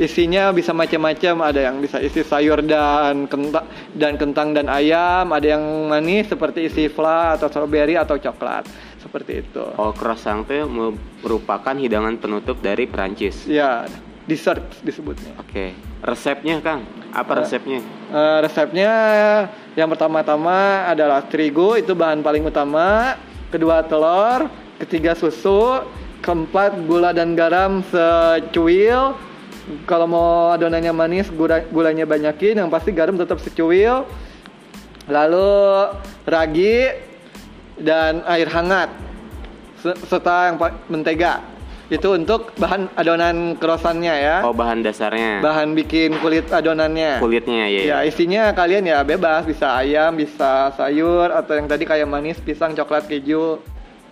Isinya 0.00 0.48
bisa 0.56 0.72
macam-macam, 0.72 1.52
ada 1.52 1.60
yang 1.68 1.76
bisa 1.76 2.00
isi 2.00 2.24
sayur 2.24 2.64
dan 2.64 3.28
kentang 3.28 3.68
dan 3.92 4.16
kentang 4.16 4.56
dan 4.56 4.72
ayam, 4.72 5.28
ada 5.28 5.44
yang 5.44 5.60
manis 5.92 6.32
seperti 6.32 6.64
isi 6.64 6.88
flan 6.88 7.36
atau 7.36 7.52
strawberry 7.52 8.00
atau 8.00 8.16
coklat. 8.16 8.64
Seperti 8.96 9.44
itu. 9.44 9.60
Oh, 9.76 9.92
croissant 9.92 10.48
itu 10.48 10.64
me- 10.64 10.96
merupakan 11.20 11.76
hidangan 11.76 12.16
penutup 12.16 12.56
dari 12.64 12.88
Prancis. 12.88 13.44
Ya, 13.44 13.84
dessert 14.24 14.64
disebutnya. 14.80 15.36
Oke. 15.36 15.76
Resepnya, 16.00 16.58
Kang? 16.64 16.88
Apa 17.12 17.44
resepnya? 17.44 17.84
Eh, 17.84 18.38
resepnya 18.40 18.90
yang 19.76 19.92
pertama-tama 19.92 20.88
adalah 20.88 21.20
terigu 21.20 21.76
itu 21.76 21.92
bahan 21.92 22.24
paling 22.24 22.48
utama, 22.48 23.20
kedua 23.52 23.84
telur, 23.84 24.48
ketiga 24.80 25.12
susu, 25.12 25.84
keempat 26.24 26.80
gula 26.88 27.12
dan 27.12 27.36
garam 27.36 27.84
secuil. 27.92 29.31
Kalau 29.86 30.10
mau 30.10 30.50
adonannya 30.50 30.90
manis, 30.90 31.30
gula, 31.30 31.62
gulanya 31.70 32.02
banyakin, 32.02 32.58
yang 32.58 32.70
pasti 32.70 32.90
garam 32.90 33.14
tetap 33.14 33.38
secuil. 33.38 34.02
Lalu 35.06 35.50
ragi 36.22 36.90
dan 37.78 38.22
air 38.26 38.46
hangat 38.46 38.90
se- 39.78 39.98
serta 40.06 40.50
yang 40.50 40.56
mentega. 40.86 41.42
Itu 41.92 42.16
untuk 42.16 42.56
bahan 42.56 42.88
adonan 42.96 43.60
krosannya 43.60 44.14
ya. 44.16 44.36
Oh, 44.40 44.56
bahan 44.56 44.80
dasarnya. 44.80 45.44
Bahan 45.44 45.76
bikin 45.76 46.16
kulit 46.24 46.48
adonannya. 46.48 47.20
Kulitnya 47.20 47.68
ya. 47.68 47.80
Ya 47.84 47.98
isinya 48.08 48.48
kalian 48.56 48.88
ya 48.88 49.04
bebas 49.04 49.44
bisa 49.44 49.76
ayam 49.76 50.16
bisa 50.16 50.72
sayur 50.72 51.28
atau 51.28 51.52
yang 51.52 51.68
tadi 51.68 51.84
kayak 51.84 52.08
manis 52.08 52.40
pisang 52.40 52.72
coklat 52.72 53.04
keju 53.04 53.60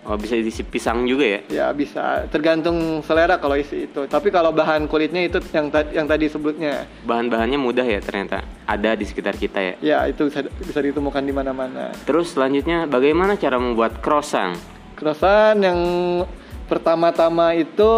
Oh, 0.01 0.17
bisa 0.17 0.33
diisi 0.33 0.65
pisang 0.65 1.05
juga 1.05 1.21
ya? 1.23 1.39
ya 1.47 1.67
bisa 1.69 2.25
tergantung 2.27 3.05
selera 3.05 3.37
kalau 3.37 3.53
isi 3.53 3.85
itu 3.85 4.09
tapi 4.09 4.33
kalau 4.33 4.49
bahan 4.49 4.89
kulitnya 4.89 5.21
itu 5.21 5.37
yang 5.51 5.69
tadi 5.69 5.93
yang 5.93 6.09
tadi 6.09 6.25
sebutnya 6.25 6.89
Bahan-bahannya 7.05 7.55
mudah 7.55 7.85
ya 7.85 8.01
ternyata. 8.01 8.41
Ada 8.65 8.97
di 8.97 9.05
sekitar 9.05 9.37
kita 9.37 9.61
ya. 9.61 9.73
ya 9.77 9.99
itu 10.09 10.25
bisa 10.25 10.41
bisa 10.57 10.79
ditemukan 10.81 11.21
di 11.21 11.29
mana-mana 11.29 11.93
Terus 12.01 12.33
selanjutnya 12.33 12.89
bagaimana 12.89 13.37
cara 13.37 13.55
membuat 13.55 14.01
croissant? 14.01 14.57
croissant 14.97 15.61
yang 15.61 15.79
pertama-tama 16.65 17.53
itu 17.53 17.91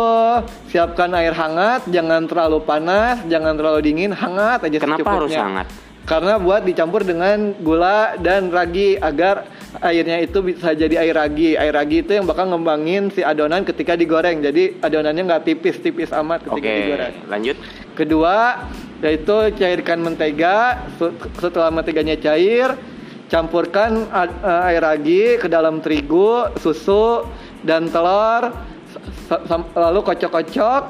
siapkan 0.68 1.14
air 1.14 1.32
hangat 1.32 1.86
jangan 1.88 2.26
terlalu 2.26 2.58
panas 2.64 3.22
jangan 3.26 3.54
terlalu 3.54 3.80
dingin 3.80 4.12
hangat 4.12 4.66
aja 4.66 4.78
Kenapa 4.78 5.08
harus 5.14 5.30
secukupnya. 5.30 5.44
hangat? 5.46 5.68
Karena 6.04 6.36
buat 6.36 6.68
dicampur 6.68 7.08
dengan 7.08 7.56
gula 7.64 8.20
dan 8.20 8.52
ragi 8.52 9.00
agar 9.00 9.48
airnya 9.80 10.20
itu 10.20 10.44
bisa 10.44 10.76
jadi 10.76 11.00
air 11.00 11.16
ragi. 11.16 11.56
Air 11.56 11.72
ragi 11.74 12.04
itu 12.04 12.12
yang 12.12 12.28
bakal 12.28 12.52
ngembangin 12.52 13.08
si 13.08 13.24
adonan 13.24 13.64
ketika 13.64 13.96
digoreng. 13.96 14.44
Jadi 14.44 14.84
adonannya 14.84 15.24
nggak 15.24 15.44
tipis-tipis 15.48 16.12
amat 16.12 16.44
ketika 16.44 16.60
Oke, 16.60 16.76
digoreng. 16.84 17.14
lanjut. 17.32 17.58
Kedua, 17.96 18.68
yaitu 19.00 19.36
cairkan 19.56 20.04
mentega. 20.04 20.84
Se- 21.00 21.16
Setelah 21.40 21.72
menteganya 21.72 22.20
cair, 22.20 22.76
campurkan 23.32 24.04
eh, 24.04 24.68
air 24.76 24.84
ragi 24.84 25.24
ke 25.40 25.48
dalam 25.48 25.80
terigu, 25.80 26.52
susu, 26.60 27.24
dan 27.64 27.88
telur. 27.88 28.52
Lalu 29.74 30.00
kocok-kocok, 30.04 30.84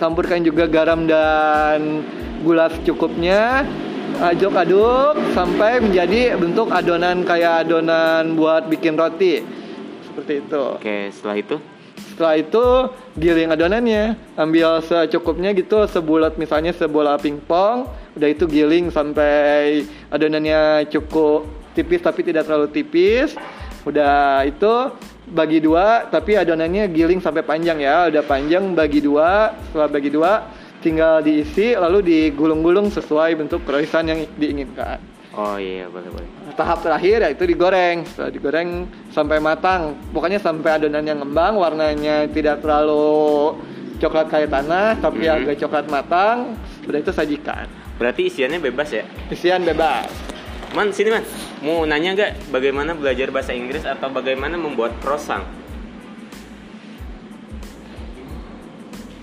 campurkan 0.00 0.40
juga 0.40 0.64
garam 0.64 1.04
dan 1.04 2.00
gula 2.42 2.72
secukupnya. 2.72 3.68
Aduk-aduk 4.18 5.14
sampai 5.30 5.78
menjadi 5.78 6.34
bentuk 6.34 6.74
adonan 6.74 7.22
kayak 7.22 7.62
adonan 7.62 8.34
buat 8.34 8.66
bikin 8.66 8.98
roti. 8.98 9.46
Seperti 10.02 10.42
itu. 10.42 10.62
Oke, 10.74 11.14
setelah 11.14 11.36
itu 11.38 11.56
Setelah 12.10 12.34
itu 12.34 12.64
giling 13.14 13.54
adonannya, 13.54 14.18
ambil 14.34 14.82
secukupnya 14.82 15.54
gitu 15.54 15.86
sebulat 15.86 16.34
misalnya 16.34 16.74
sebola 16.74 17.14
pingpong, 17.14 17.86
udah 18.18 18.26
itu 18.26 18.42
giling 18.50 18.90
sampai 18.90 19.86
adonannya 20.10 20.90
cukup 20.90 21.46
tipis 21.78 22.02
tapi 22.02 22.26
tidak 22.26 22.50
terlalu 22.50 22.74
tipis. 22.74 23.38
Udah 23.86 24.42
itu 24.42 24.98
bagi 25.30 25.62
dua 25.62 26.10
tapi 26.10 26.34
adonannya 26.34 26.90
giling 26.90 27.22
sampai 27.22 27.46
panjang 27.46 27.78
ya, 27.78 28.10
udah 28.10 28.26
panjang 28.26 28.74
bagi 28.74 28.98
dua, 28.98 29.54
setelah 29.70 29.86
bagi 29.86 30.10
dua 30.10 30.42
tinggal 30.80 31.20
diisi 31.22 31.74
lalu 31.74 32.02
digulung-gulung 32.02 32.90
sesuai 32.90 33.34
bentuk 33.38 33.62
croissant 33.66 34.06
yang 34.06 34.22
diinginkan. 34.38 34.98
Oh 35.38 35.54
iya, 35.54 35.86
boleh 35.86 36.10
boleh. 36.10 36.28
Tahap 36.58 36.82
terakhir 36.82 37.22
yaitu 37.22 37.46
digoreng. 37.46 38.02
Setelah 38.02 38.30
digoreng 38.34 38.68
sampai 39.14 39.38
matang. 39.38 39.94
Pokoknya 40.10 40.42
sampai 40.42 40.82
adonannya 40.82 41.14
ngembang, 41.22 41.54
warnanya 41.54 42.26
tidak 42.26 42.58
terlalu 42.58 43.54
coklat 44.02 44.26
kayak 44.30 44.50
tanah, 44.50 44.98
tapi 44.98 45.30
Mhm. 45.30 45.34
agak 45.38 45.56
coklat 45.62 45.86
matang. 45.86 46.58
Sudah 46.82 46.98
itu 46.98 47.14
sajikan. 47.14 47.70
Berarti 48.02 48.26
isiannya 48.26 48.58
bebas 48.58 48.90
ya? 48.90 49.06
Isian 49.30 49.62
bebas. 49.62 50.10
Man, 50.74 50.90
sini 50.90 51.14
man. 51.14 51.22
Mau 51.62 51.86
nanya 51.86 52.18
nggak 52.18 52.50
bagaimana 52.50 52.98
belajar 52.98 53.30
bahasa 53.30 53.54
Inggris 53.54 53.86
atau 53.86 54.10
bagaimana 54.10 54.58
membuat 54.58 54.98
croissant? 54.98 55.46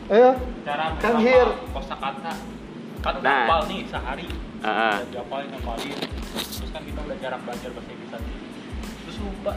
Ayo, 0.06 0.38
cara 0.62 0.94
Kan 0.96 1.18
menghafal 1.18 1.18
here. 1.20 1.52
kosakata 1.72 2.34
kan 3.02 3.14
udah 3.16 3.22
Nah. 3.22 3.46
hafal 3.46 3.62
nih 3.68 3.82
sehari 3.86 4.26
ah. 4.60 4.98
udah 4.98 5.10
dihafalin 5.12 5.50
hafalin 5.52 5.98
terus 6.34 6.70
kan 6.70 6.82
kita 6.82 7.00
udah 7.00 7.18
jarang 7.18 7.42
belajar 7.42 7.70
bahasa 7.70 7.90
Inggris 7.92 8.12
lagi 8.12 8.34
terus 9.02 9.18
lupa 9.20 9.54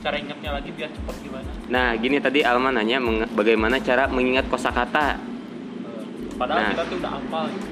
cara 0.00 0.16
ingatnya 0.16 0.50
lagi 0.52 0.70
biar 0.70 0.86
cepet 0.88 1.16
gimana 1.20 1.50
Nah, 1.66 1.88
gini 1.94 2.16
tadi 2.18 2.40
Alma 2.40 2.70
nanya 2.70 2.98
bagaimana 3.28 3.78
cara 3.78 4.06
mengingat 4.06 4.46
kosakata. 4.46 5.18
Eh, 5.18 6.02
padahal 6.36 6.58
Nah. 6.60 6.70
kita 6.72 6.82
tuh 6.84 6.96
udah 6.98 7.12
hafal 7.12 7.44
gitu. 7.48 7.68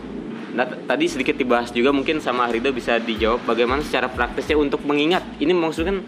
Nah, 0.48 0.64
tadi 0.64 1.04
sedikit 1.06 1.34
dibahas 1.36 1.70
juga 1.70 1.90
mungkin 1.90 2.18
sama 2.18 2.46
Arido 2.46 2.70
bisa 2.70 2.96
dijawab 2.96 3.42
bagaimana 3.44 3.82
secara 3.82 4.06
praktisnya 4.06 4.54
untuk 4.54 4.82
mengingat. 4.82 5.22
Ini 5.36 5.50
maksudnya 5.52 5.92
kan 5.92 5.98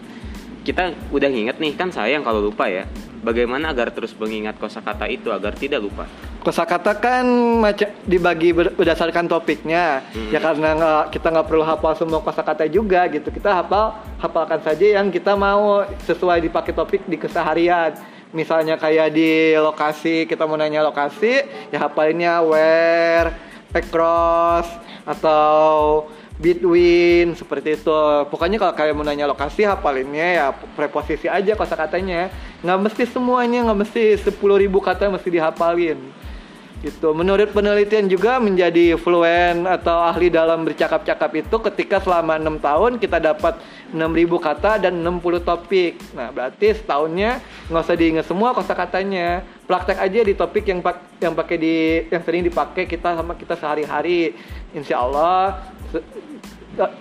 kita 0.63 0.83
udah 1.09 1.29
nginget 1.29 1.57
nih 1.57 1.71
kan 1.73 1.87
sayang 1.87 2.23
kalau 2.23 2.39
lupa 2.41 2.67
ya. 2.67 2.83
Bagaimana 3.21 3.69
agar 3.69 3.93
terus 3.93 4.17
mengingat 4.17 4.57
kosakata 4.57 5.05
itu 5.05 5.29
agar 5.29 5.53
tidak 5.53 5.85
lupa? 5.85 6.09
Kosakata 6.41 6.97
kan 6.97 7.21
macam 7.61 7.85
dibagi 8.01 8.49
ber- 8.49 8.73
berdasarkan 8.73 9.29
topiknya. 9.29 10.01
Hmm. 10.09 10.33
Ya 10.33 10.41
karena 10.41 10.69
nggak- 10.73 11.05
kita 11.13 11.29
nggak 11.29 11.47
perlu 11.47 11.61
hafal 11.61 11.93
semua 11.93 12.17
kosakata 12.25 12.65
juga 12.65 13.05
gitu. 13.13 13.29
Kita 13.29 13.61
hafal 13.61 13.93
hafalkan 14.17 14.57
saja 14.65 14.97
yang 14.97 15.13
kita 15.13 15.37
mau 15.37 15.85
sesuai 16.09 16.41
dipakai 16.49 16.73
topik 16.73 17.05
di 17.05 17.21
keseharian. 17.21 17.93
Misalnya 18.33 18.81
kayak 18.81 19.13
di 19.13 19.53
lokasi 19.53 20.25
kita 20.25 20.49
mau 20.49 20.57
nanya 20.57 20.81
lokasi, 20.81 21.45
ya 21.69 21.77
hafalinnya 21.77 22.41
where, 22.41 23.29
across 23.75 24.65
atau 25.03 26.07
between 26.41 27.37
seperti 27.37 27.77
itu. 27.77 28.01
Pokoknya 28.27 28.57
kalau 28.57 28.73
kalian 28.73 28.97
mau 28.97 29.05
nanya 29.05 29.29
lokasi 29.29 29.63
hafalinnya 29.63 30.27
ya 30.35 30.45
preposisi 30.73 31.29
aja 31.29 31.53
kosakatanya. 31.53 32.33
Nggak 32.65 32.79
mesti 32.89 33.03
semuanya, 33.05 33.69
nggak 33.69 33.79
mesti 33.85 34.03
10.000 34.17 34.41
kata 34.81 35.13
mesti 35.13 35.29
dihafalin 35.29 35.99
gitu. 36.81 37.13
Menurut 37.13 37.53
penelitian 37.53 38.09
juga 38.09 38.41
menjadi 38.41 38.97
fluent 38.97 39.69
atau 39.69 40.01
ahli 40.01 40.33
dalam 40.33 40.65
bercakap-cakap 40.65 41.31
itu 41.37 41.55
ketika 41.71 42.01
selama 42.01 42.41
enam 42.41 42.57
tahun 42.57 42.97
kita 42.97 43.21
dapat 43.21 43.61
6.000 43.93 44.01
kata 44.41 44.71
dan 44.81 44.97
60 44.97 45.45
topik. 45.45 46.01
Nah, 46.17 46.33
berarti 46.33 46.73
setahunnya 46.73 47.37
nggak 47.69 47.83
usah 47.85 47.97
diingat 47.97 48.25
semua 48.25 48.57
kosakatanya. 48.57 49.45
Praktek 49.69 50.01
aja 50.01 50.19
di 50.25 50.33
topik 50.33 50.65
yang 50.67 50.81
pak- 50.81 51.21
yang 51.21 51.37
pakai 51.37 51.57
di 51.61 51.75
yang 52.09 52.21
sering 52.25 52.43
dipakai 52.43 52.89
kita 52.89 53.13
sama 53.13 53.37
kita 53.37 53.53
sehari-hari. 53.53 54.33
Insya 54.73 55.05
Allah 55.05 55.61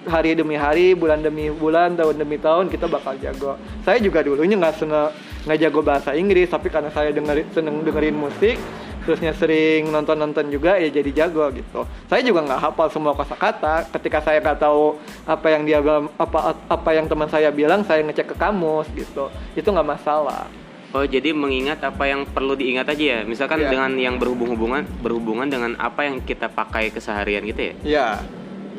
hari 0.06 0.34
demi 0.34 0.58
hari, 0.58 0.92
bulan 0.98 1.22
demi 1.22 1.48
bulan, 1.48 1.94
tahun 1.94 2.18
demi 2.18 2.36
tahun 2.36 2.66
kita 2.68 2.90
bakal 2.90 3.14
jago. 3.22 3.54
Saya 3.86 4.02
juga 4.02 4.20
dulunya 4.26 4.58
nggak 4.58 4.76
seneng 4.76 5.14
nggak 5.46 5.58
jago 5.62 5.80
bahasa 5.80 6.10
Inggris, 6.12 6.50
tapi 6.50 6.68
karena 6.68 6.90
saya 6.90 7.14
dengerin 7.14 7.48
seneng 7.54 7.80
dengerin 7.80 8.12
musik, 8.12 8.58
terusnya 9.06 9.32
sering 9.32 9.88
nonton-nonton 9.88 10.52
juga 10.52 10.76
ya 10.76 10.90
jadi 10.90 11.24
jago 11.24 11.48
gitu. 11.54 11.86
Saya 12.10 12.20
juga 12.20 12.44
nggak 12.44 12.60
hafal 12.60 12.88
semua 12.92 13.16
kosakata. 13.16 13.88
Ketika 13.94 14.20
saya 14.20 14.42
nggak 14.42 14.58
tahu 14.60 14.98
apa 15.24 15.46
yang 15.48 15.62
dia 15.64 15.78
bilang- 15.80 16.12
apa 16.18 16.58
apa 16.68 16.90
yang 16.92 17.06
teman 17.08 17.30
saya 17.30 17.48
bilang, 17.48 17.86
saya 17.86 18.04
ngecek 18.04 18.34
ke 18.34 18.36
kamus 18.36 18.90
gitu. 18.92 19.30
Itu 19.56 19.70
nggak 19.70 19.86
masalah. 19.86 20.50
Oh, 20.90 21.06
jadi 21.06 21.30
mengingat 21.30 21.78
apa 21.86 22.02
yang 22.02 22.26
perlu 22.26 22.58
diingat 22.58 22.90
aja 22.90 23.04
ya. 23.14 23.18
Misalkan 23.22 23.62
Iya. 23.62 23.70
dengan 23.70 23.94
yang 23.94 24.18
berhubung-hubungan 24.18 24.82
berhubungan 24.98 25.46
dengan 25.46 25.78
apa 25.78 26.02
yang 26.02 26.18
kita 26.18 26.50
pakai 26.50 26.90
keseharian 26.90 27.46
gitu 27.46 27.62
ya. 27.62 27.74
Ya, 27.86 28.08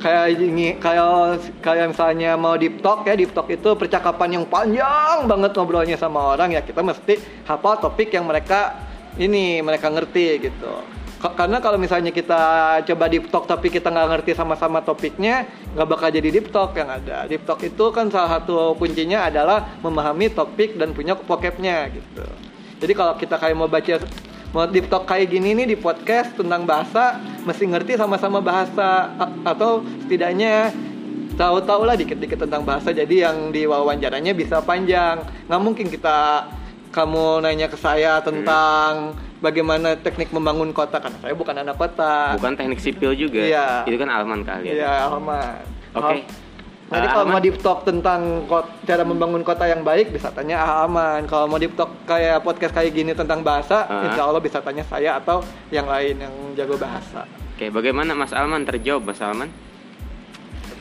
kayak 0.01 0.25
ini 0.41 0.75
kayak 0.81 1.61
kayak 1.61 1.93
misalnya 1.93 2.33
mau 2.33 2.57
deep 2.57 2.81
talk 2.81 3.05
ya 3.05 3.13
deep 3.13 3.31
talk 3.31 3.47
itu 3.53 3.69
percakapan 3.77 4.41
yang 4.41 4.45
panjang 4.49 5.29
banget 5.29 5.53
ngobrolnya 5.53 5.95
sama 5.95 6.33
orang 6.33 6.57
ya 6.57 6.65
kita 6.65 6.81
mesti 6.81 7.45
hafal 7.45 7.77
topik 7.77 8.09
yang 8.09 8.25
mereka 8.25 8.81
ini 9.21 9.61
mereka 9.61 9.93
ngerti 9.93 10.49
gitu. 10.49 10.73
Ka- 11.21 11.37
Karena 11.37 11.61
kalau 11.61 11.77
misalnya 11.77 12.09
kita 12.09 12.41
coba 12.81 13.05
deep 13.05 13.29
talk 13.29 13.45
tapi 13.45 13.69
kita 13.69 13.93
nggak 13.93 14.09
ngerti 14.09 14.31
sama-sama 14.33 14.81
topiknya, 14.81 15.45
nggak 15.77 15.87
bakal 15.87 16.09
jadi 16.09 16.29
deep 16.33 16.49
talk 16.49 16.73
yang 16.73 16.89
ada. 16.89 17.29
Deep 17.29 17.45
talk 17.45 17.61
itu 17.61 17.85
kan 17.93 18.09
salah 18.09 18.41
satu 18.41 18.73
kuncinya 18.73 19.29
adalah 19.29 19.77
memahami 19.85 20.33
topik 20.33 20.81
dan 20.81 20.97
punya 20.97 21.13
vocabnya 21.13 21.93
gitu. 21.93 22.25
Jadi 22.81 22.93
kalau 22.97 23.13
kita 23.13 23.37
kayak 23.37 23.53
mau 23.53 23.69
baca 23.69 24.01
mau 24.51 24.67
deep 24.67 24.91
talk 24.91 25.07
kayak 25.07 25.31
gini 25.31 25.55
nih 25.55 25.75
di 25.75 25.77
podcast 25.79 26.35
tentang 26.35 26.67
bahasa, 26.67 27.19
mesti 27.47 27.63
ngerti 27.71 27.95
sama-sama 27.95 28.43
bahasa 28.43 29.15
atau 29.47 29.83
setidaknya 30.05 30.75
tahu-tahu 31.39 31.87
lah 31.87 31.95
dikit-dikit 31.95 32.43
tentang 32.43 32.67
bahasa. 32.67 32.91
Jadi 32.91 33.23
yang 33.23 33.49
di 33.55 33.63
wawancaranya 33.63 34.35
bisa 34.35 34.59
panjang. 34.59 35.23
Nggak 35.47 35.61
mungkin 35.63 35.87
kita 35.87 36.47
kamu 36.91 37.47
nanya 37.47 37.71
ke 37.71 37.79
saya 37.79 38.19
tentang 38.19 39.15
bagaimana 39.39 39.95
teknik 39.95 40.29
membangun 40.35 40.75
kota 40.75 40.99
kan 40.99 41.15
saya 41.23 41.31
bukan 41.31 41.55
anak 41.55 41.79
kota. 41.79 42.35
Bukan 42.35 42.59
teknik 42.59 42.83
sipil 42.83 43.15
juga. 43.15 43.39
Iya. 43.39 43.87
Itu 43.87 43.95
kan 43.95 44.11
Alman 44.11 44.43
kalian. 44.43 44.75
Iya, 44.75 45.07
Alman. 45.07 45.63
Oke. 45.95 46.03
Jadi 46.03 46.19
Ah, 46.91 47.07
kalau 47.07 47.25
mau 47.25 47.39
deep 47.39 47.55
talk 47.57 47.81
tentang 47.81 48.43
kot- 48.45 48.67
cara 48.83 49.01
membangun 49.01 49.41
kota 49.41 49.63
yang 49.63 49.79
baik 49.79 50.11
bisa 50.11 50.27
tanya 50.27 50.59
Ah 50.59 50.83
Aman. 50.83 51.23
Kalau 51.23 51.47
mau 51.47 51.55
deep 51.55 51.71
talk 51.71 51.87
kayak 52.03 52.43
podcast 52.43 52.75
kayak 52.75 52.91
gini 52.91 53.11
tentang 53.11 53.39
bahasa, 53.41 53.87
Ah. 53.87 54.03
insya 54.05 54.21
Allah 54.21 54.39
bisa 54.39 54.59
tanya 54.59 54.83
saya 54.83 55.15
atau 55.15 55.39
yang 55.69 55.87
lain 55.87 56.19
yang 56.19 56.35
jago 56.53 56.75
bahasa. 56.75 57.23
Oke, 57.55 57.69
bagaimana 57.69 58.11
Mas 58.11 58.31
Alman 58.31 58.63
terjawab 58.63 59.05
Mas 59.05 59.19
Alman? 59.19 59.47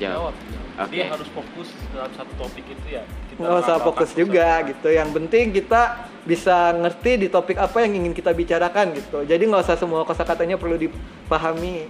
jawab 0.00 0.32
Oke. 0.80 0.96
dia 0.96 1.06
harus 1.06 1.28
fokus 1.28 1.68
dalam 1.92 2.08
satu 2.10 2.32
topik 2.34 2.64
itu 2.64 2.86
ya 2.88 3.04
kita 3.28 3.36
Nggak 3.36 3.52
usah 3.60 3.76
fokus 3.78 4.10
juga 4.10 4.40
kosakata. 4.56 4.68
gitu. 4.72 4.88
Yang 4.90 5.08
penting 5.12 5.44
kita 5.52 5.82
bisa 6.22 6.56
ngerti 6.72 7.12
di 7.16 7.28
topik 7.28 7.54
apa 7.54 7.76
yang 7.80 7.92
ingin 7.94 8.16
kita 8.16 8.32
bicarakan 8.32 8.96
gitu. 8.96 9.22
Jadi 9.22 9.42
nggak 9.44 9.60
usah 9.60 9.76
semua 9.76 10.02
kosakatanya 10.02 10.56
perlu 10.56 10.80
dipahami. 10.80 11.84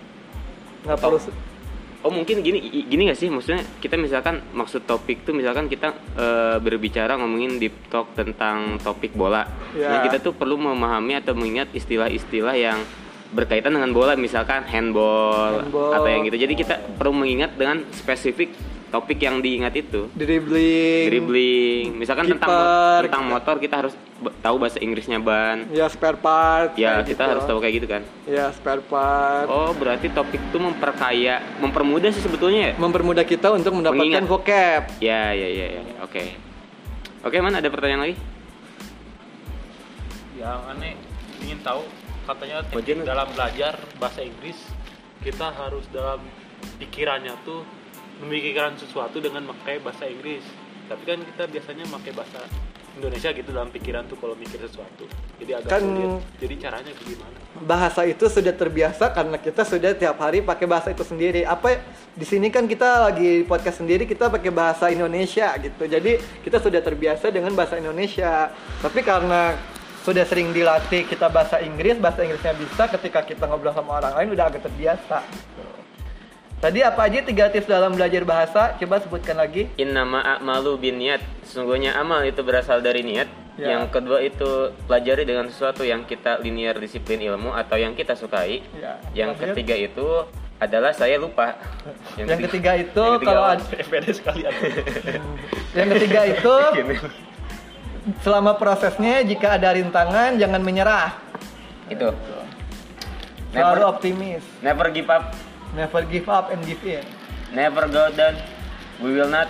Nggak 0.82 0.98
perlu. 0.98 1.18
Oh 2.00 2.08
mungkin 2.08 2.40
gini 2.40 2.64
gini 2.88 3.12
gak 3.12 3.20
sih 3.20 3.28
maksudnya 3.28 3.60
kita 3.76 4.00
misalkan 4.00 4.40
maksud 4.56 4.88
topik 4.88 5.20
tuh 5.20 5.36
misalkan 5.36 5.68
kita 5.68 5.92
eh, 6.16 6.56
berbicara 6.56 7.20
ngomongin 7.20 7.60
deep 7.60 7.76
talk 7.92 8.16
tentang 8.16 8.80
topik 8.80 9.12
bola. 9.12 9.44
Ya. 9.76 9.92
Nah 9.92 9.98
kita 10.08 10.16
tuh 10.24 10.32
perlu 10.32 10.56
memahami 10.56 11.20
atau 11.20 11.36
mengingat 11.36 11.68
istilah-istilah 11.76 12.56
yang 12.56 12.80
berkaitan 13.30 13.76
dengan 13.76 13.92
bola 13.94 14.18
misalkan 14.18 14.66
handball, 14.66 15.62
Handball. 15.62 15.92
atau 15.94 16.08
yang 16.10 16.24
gitu. 16.26 16.38
Jadi 16.40 16.54
kita 16.56 16.74
perlu 16.98 17.14
mengingat 17.14 17.54
dengan 17.54 17.84
spesifik 17.94 18.50
topik 18.90 19.22
yang 19.22 19.38
diingat 19.38 19.74
itu. 19.78 20.10
dribbling, 20.12 21.06
Dribbling, 21.06 21.86
misalkan 21.94 22.26
tentang 22.26 22.50
Kiper, 22.50 23.00
tentang 23.06 23.24
gitu. 23.24 23.32
motor 23.32 23.54
kita 23.62 23.74
harus 23.86 23.94
tahu 24.42 24.56
bahasa 24.58 24.78
Inggrisnya 24.82 25.22
ban. 25.22 25.70
ya 25.70 25.86
spare 25.86 26.18
part. 26.18 26.74
Ya 26.74 27.00
kita 27.00 27.22
gitu. 27.22 27.30
harus 27.30 27.44
tahu 27.46 27.58
kayak 27.62 27.74
gitu 27.78 27.86
kan. 27.86 28.02
Ya 28.26 28.50
spare 28.50 28.82
part. 28.84 29.46
Oh 29.46 29.70
berarti 29.72 30.10
topik 30.10 30.42
itu 30.42 30.58
memperkaya, 30.58 31.38
mempermudah 31.62 32.10
sih 32.10 32.22
sebetulnya 32.22 32.70
ya. 32.70 32.74
Mempermudah 32.76 33.24
kita 33.24 33.54
untuk 33.54 33.78
mendapatkan 33.78 34.02
Mengingat. 34.02 34.26
vocab. 34.26 34.82
Ya, 34.98 35.30
ya, 35.32 35.48
ya, 35.48 35.66
ya. 35.78 35.82
Oke. 36.02 36.34
Oke, 37.22 37.36
mana 37.38 37.62
ada 37.62 37.70
pertanyaan 37.70 38.10
lagi? 38.10 38.16
yang 40.40 40.60
aneh 40.72 40.96
ingin 41.44 41.60
tahu 41.60 41.84
katanya 42.24 42.64
teknik 42.64 43.04
dalam 43.04 43.28
belajar 43.36 43.76
bahasa 44.00 44.24
Inggris 44.24 44.56
kita 45.20 45.52
harus 45.52 45.84
dalam 45.92 46.24
pikirannya 46.80 47.36
tuh 47.44 47.60
memikirkan 48.20 48.76
sesuatu 48.76 49.18
dengan 49.18 49.48
memakai 49.48 49.80
bahasa 49.80 50.06
Inggris 50.06 50.44
tapi 50.86 51.02
kan 51.06 51.18
kita 51.22 51.44
biasanya 51.48 51.84
pakai 51.88 52.12
bahasa 52.12 52.40
Indonesia 52.98 53.30
gitu 53.30 53.48
dalam 53.54 53.70
pikiran 53.70 54.04
tuh 54.10 54.18
kalau 54.18 54.34
mikir 54.34 54.58
sesuatu 54.60 55.06
jadi 55.40 55.62
agak 55.62 55.70
Kan- 55.70 55.84
sulit 55.86 56.10
jadi 56.42 56.54
caranya 56.68 56.92
bagaimana 56.94 57.40
Bahasa 57.50 58.06
itu 58.06 58.30
sudah 58.30 58.54
terbiasa 58.54 59.10
karena 59.10 59.34
kita 59.34 59.66
sudah 59.66 59.90
tiap 59.98 60.22
hari 60.22 60.38
pakai 60.38 60.70
bahasa 60.70 60.94
itu 60.94 61.02
sendiri. 61.02 61.42
Apa 61.42 61.82
di 62.14 62.22
sini 62.22 62.46
kan 62.46 62.70
kita 62.70 63.10
lagi 63.10 63.42
podcast 63.42 63.82
sendiri 63.82 64.06
kita 64.06 64.30
pakai 64.30 64.54
bahasa 64.54 64.86
Indonesia 64.86 65.50
gitu. 65.58 65.82
Jadi 65.82 66.14
kita 66.46 66.62
sudah 66.62 66.78
terbiasa 66.78 67.26
dengan 67.34 67.50
bahasa 67.58 67.74
Indonesia. 67.82 68.54
Tapi 68.54 69.02
karena 69.02 69.58
sudah 70.06 70.22
sering 70.30 70.54
dilatih 70.54 71.10
kita 71.10 71.26
bahasa 71.26 71.58
Inggris, 71.58 71.98
bahasa 71.98 72.22
Inggrisnya 72.22 72.54
bisa 72.54 72.86
ketika 72.86 73.26
kita 73.26 73.44
ngobrol 73.50 73.74
sama 73.74 73.98
orang 73.98 74.14
lain 74.14 74.28
udah 74.30 74.46
agak 74.46 74.62
terbiasa. 74.70 75.18
Tadi 76.60 76.84
apa 76.84 77.08
aja 77.08 77.24
tiga 77.24 77.48
tips 77.48 77.64
dalam 77.64 77.96
belajar 77.96 78.20
bahasa? 78.22 78.76
Coba 78.76 79.00
sebutkan 79.00 79.40
lagi. 79.40 79.72
Innama 79.80 80.20
a'malu 80.20 80.76
bin 80.76 81.00
niat. 81.00 81.24
Sesungguhnya 81.40 81.96
amal 81.96 82.20
itu 82.20 82.44
berasal 82.44 82.84
dari 82.84 83.00
niat. 83.00 83.32
Ya. 83.56 83.76
Yang 83.76 83.84
kedua 83.90 84.20
itu 84.20 84.68
pelajari 84.84 85.24
dengan 85.24 85.48
sesuatu 85.48 85.88
yang 85.88 86.04
kita 86.04 86.36
linear 86.38 86.76
disiplin 86.76 87.16
ilmu 87.16 87.56
atau 87.56 87.80
yang 87.80 87.96
kita 87.96 88.12
sukai. 88.12 88.60
Ya. 88.76 89.00
Yang 89.16 89.40
Terakhir. 89.40 89.48
ketiga 89.56 89.74
itu 89.80 90.06
adalah 90.60 90.92
saya 90.92 91.16
lupa. 91.16 91.56
Yang 92.20 92.44
ketiga 92.44 92.72
itu 92.76 93.00
yang 93.00 93.16
ketiga 93.16 93.32
kalau 93.32 93.44
FPD 93.80 94.06
sekalian 94.20 94.52
yang 95.80 95.88
ketiga 95.96 96.20
itu 96.28 96.54
Gini. 96.76 96.96
selama 98.20 98.52
prosesnya 98.54 99.24
jika 99.24 99.56
ada 99.56 99.72
rintangan 99.72 100.36
jangan 100.36 100.60
menyerah. 100.60 101.16
itu 101.88 102.06
Selalu 103.50 103.80
never, 103.80 103.88
optimis. 103.88 104.44
never 104.60 104.86
give 104.92 105.08
up, 105.08 105.32
Never 105.74 106.02
give 106.06 106.26
up 106.26 106.50
and 106.50 106.60
give 106.66 106.82
in. 106.82 107.06
never 107.54 107.86
go 107.90 108.10
down. 108.14 108.38
We 109.02 109.14
will 109.16 109.30
not 109.30 109.48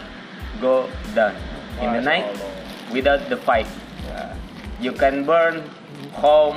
go 0.60 0.88
down 1.14 1.34
in 1.80 1.92
the 1.92 2.02
night 2.02 2.26
without 2.92 3.28
the 3.28 3.36
fight. 3.36 3.68
Ya. 4.08 4.34
You 4.80 4.92
can 4.96 5.24
burn 5.26 5.64
home, 6.16 6.56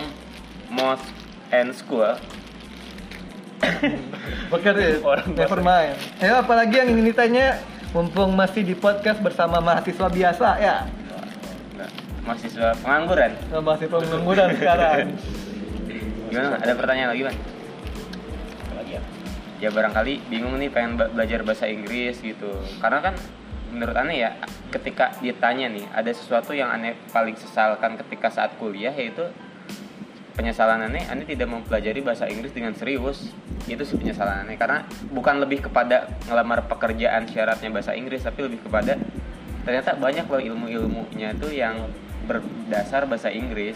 mosque, 0.71 1.07
and 1.51 1.73
school. 1.75 2.15
Orang 4.53 5.33
Never 5.33 5.59
mind. 5.63 5.95
Ayo 6.19 6.43
apalagi 6.43 6.83
yang 6.83 6.93
ingin 6.93 7.15
ditanya 7.15 7.63
mumpung 7.95 8.35
masih 8.35 8.61
di 8.61 8.75
podcast 8.75 9.23
bersama 9.23 9.63
mahasiswa 9.63 10.07
biasa 10.11 10.47
ya. 10.59 10.75
Nah, 11.79 11.89
mahasiswa 12.27 12.75
pengangguran. 12.83 13.31
Nah, 13.49 13.61
mahasiswa 13.63 13.97
pengangguran 14.03 14.47
sekarang. 14.59 14.97
Gimana? 16.29 16.57
Ada 16.59 16.73
pertanyaan 16.75 17.09
lagi, 17.15 17.23
Bang? 17.29 17.37
Ya 19.63 19.71
barangkali 19.71 20.27
bingung 20.27 20.59
nih 20.59 20.67
pengen 20.67 20.99
belajar 20.99 21.39
bahasa 21.47 21.71
Inggris 21.71 22.19
gitu. 22.19 22.51
Karena 22.83 22.99
kan 22.99 23.15
menurut 23.71 23.95
aneh 23.95 24.27
ya 24.27 24.35
ketika 24.69 25.15
ditanya 25.23 25.71
nih 25.71 25.87
ada 25.95 26.11
sesuatu 26.11 26.51
yang 26.51 26.67
aneh 26.67 26.99
paling 27.15 27.33
sesalkan 27.39 27.95
ketika 27.95 28.27
saat 28.27 28.59
kuliah 28.59 28.91
yaitu 28.91 29.23
penyesalan 30.35 30.83
aneh 30.83 31.07
aneh 31.07 31.23
tidak 31.23 31.47
mempelajari 31.47 32.03
bahasa 32.03 32.27
Inggris 32.27 32.51
dengan 32.51 32.75
serius. 32.75 33.31
Itu 33.63 33.87
sih 33.87 33.95
penyesalan 33.95 34.43
aneh. 34.43 34.59
Karena 34.59 34.83
bukan 35.07 35.39
lebih 35.39 35.71
kepada 35.71 36.11
ngelamar 36.27 36.67
pekerjaan 36.67 37.23
syaratnya 37.31 37.71
bahasa 37.71 37.95
Inggris 37.95 38.27
tapi 38.27 38.43
lebih 38.43 38.59
kepada 38.67 38.99
ternyata 39.63 39.95
banyak 39.95 40.27
loh 40.27 40.43
ilmu-ilmunya 40.43 41.39
tuh 41.39 41.47
yang 41.55 41.87
berdasar 42.23 43.03
bahasa 43.05 43.27
Inggris 43.27 43.75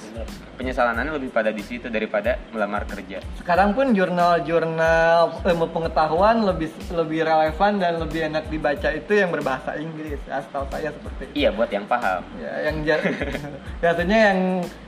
penyesalan 0.56 0.96
aneh 0.96 1.14
lebih 1.14 1.30
pada 1.30 1.52
di 1.52 1.60
situ 1.62 1.92
daripada 1.92 2.40
melamar 2.56 2.88
kerja. 2.88 3.20
Sekarang 3.36 3.76
pun 3.76 3.92
jurnal-jurnal 3.92 5.44
ilmu 5.44 5.68
pengetahuan 5.76 6.48
lebih 6.48 6.72
lebih 6.96 7.28
relevan 7.28 7.78
dan 7.78 8.00
lebih 8.00 8.32
enak 8.32 8.48
dibaca 8.48 8.90
itu 8.96 9.12
yang 9.14 9.30
berbahasa 9.30 9.76
Inggris. 9.78 10.18
Ya, 10.26 10.40
setahu 10.42 10.66
saya 10.72 10.90
seperti 10.96 11.22
itu. 11.30 11.34
iya 11.46 11.50
buat 11.52 11.70
yang 11.70 11.86
paham. 11.86 12.24
Ya, 12.40 12.72
yang 12.72 12.78
biasanya 13.84 14.18
yang 14.32 14.40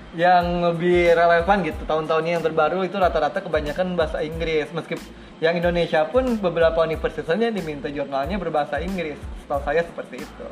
yang 0.10 0.46
lebih 0.66 1.14
relevan 1.14 1.62
gitu 1.62 1.86
tahun-tahun 1.86 2.24
ini 2.26 2.32
yang 2.40 2.46
terbaru 2.46 2.82
itu 2.82 2.98
rata-rata 2.98 3.46
kebanyakan 3.46 3.94
bahasa 3.94 4.24
Inggris. 4.26 4.72
Meskipun 4.74 5.06
yang 5.44 5.56
Indonesia 5.60 6.08
pun 6.10 6.40
beberapa 6.42 6.82
universitasnya 6.82 7.54
diminta 7.54 7.92
jurnalnya 7.92 8.40
berbahasa 8.42 8.82
Inggris. 8.82 9.20
Setahu 9.46 9.62
saya 9.62 9.86
seperti 9.86 10.26
itu 10.26 10.48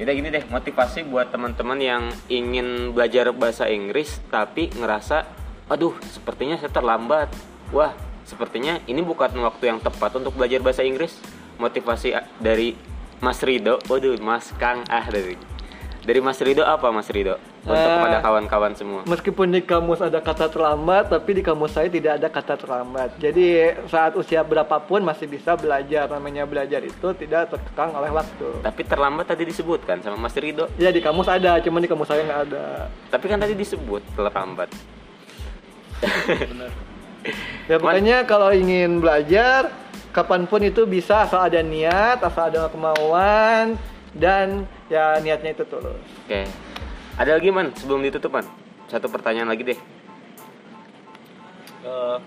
Udah 0.00 0.16
gini 0.16 0.32
deh, 0.32 0.40
motivasi 0.48 1.04
buat 1.12 1.28
teman-teman 1.28 1.76
yang 1.76 2.08
ingin 2.32 2.96
belajar 2.96 3.28
bahasa 3.36 3.68
Inggris 3.68 4.16
tapi 4.32 4.72
ngerasa, 4.72 5.28
aduh, 5.68 5.92
sepertinya 6.08 6.56
saya 6.56 6.72
terlambat. 6.72 7.28
Wah, 7.68 7.92
sepertinya 8.24 8.80
ini 8.88 9.04
bukan 9.04 9.28
waktu 9.44 9.68
yang 9.68 9.76
tepat 9.76 10.16
untuk 10.16 10.40
belajar 10.40 10.64
bahasa 10.64 10.80
Inggris. 10.80 11.20
Motivasi 11.60 12.16
a- 12.16 12.24
dari 12.40 12.72
Mas 13.20 13.44
Rido, 13.44 13.76
waduh, 13.92 14.16
Mas 14.24 14.48
Kang 14.56 14.80
ah 14.88 15.04
dari 15.04 15.36
dari 16.00 16.20
Mas 16.24 16.40
Rido 16.40 16.64
apa 16.64 16.88
Mas 16.88 17.08
Rido 17.12 17.36
untuk 17.60 17.76
kepada 17.76 18.24
kawan-kawan 18.24 18.72
semua. 18.72 19.00
meskipun 19.04 19.52
di 19.52 19.60
kamus 19.60 20.00
ada 20.00 20.18
kata 20.24 20.48
terlambat 20.48 21.12
tapi 21.12 21.30
di 21.36 21.42
kamus 21.44 21.76
saya 21.76 21.92
tidak 21.92 22.16
ada 22.16 22.28
kata 22.32 22.54
terlambat 22.56 23.08
jadi 23.20 23.76
saat 23.86 24.16
usia 24.16 24.40
berapapun 24.40 25.04
masih 25.04 25.28
bisa 25.28 25.54
belajar 25.60 26.08
namanya 26.08 26.48
belajar 26.48 26.80
itu 26.80 27.08
tidak 27.20 27.52
terkekang 27.52 27.92
oleh 27.92 28.08
waktu 28.08 28.48
Tapi 28.64 28.82
terlambat 28.88 29.28
tadi 29.28 29.44
disebutkan 29.44 30.00
sama 30.00 30.16
Mas 30.16 30.36
Rido. 30.36 30.72
ya 30.80 30.88
di 30.88 31.04
kamus 31.04 31.28
ada 31.28 31.60
cuman 31.60 31.80
di 31.84 31.88
kamus 31.88 32.08
saya 32.08 32.24
nggak 32.24 32.40
ada 32.48 32.88
Tapi 33.12 33.24
kan 33.28 33.38
tadi 33.40 33.54
disebut 33.56 34.00
terlambat. 34.16 34.72
Ya 37.68 37.76
pokoknya 37.76 38.24
kalau 38.24 38.50
ingin 38.50 39.04
belajar 39.04 39.68
kapan 40.10 40.48
pun 40.48 40.64
itu 40.64 40.88
bisa 40.88 41.28
asal 41.28 41.44
ada 41.44 41.60
niat, 41.60 42.18
asal 42.24 42.48
ada 42.50 42.66
kemauan 42.72 43.76
dan 44.16 44.64
ya 44.90 45.16
niatnya 45.22 45.54
itu 45.54 45.64
tulus. 45.64 46.02
Oke. 46.26 46.44
Ada 47.16 47.38
lagi 47.38 47.48
man 47.54 47.70
sebelum 47.78 48.02
ditutup 48.02 48.34
man? 48.34 48.44
Satu 48.90 49.06
pertanyaan 49.06 49.48
lagi 49.48 49.62
deh. 49.62 49.78
Eh, 51.80 52.18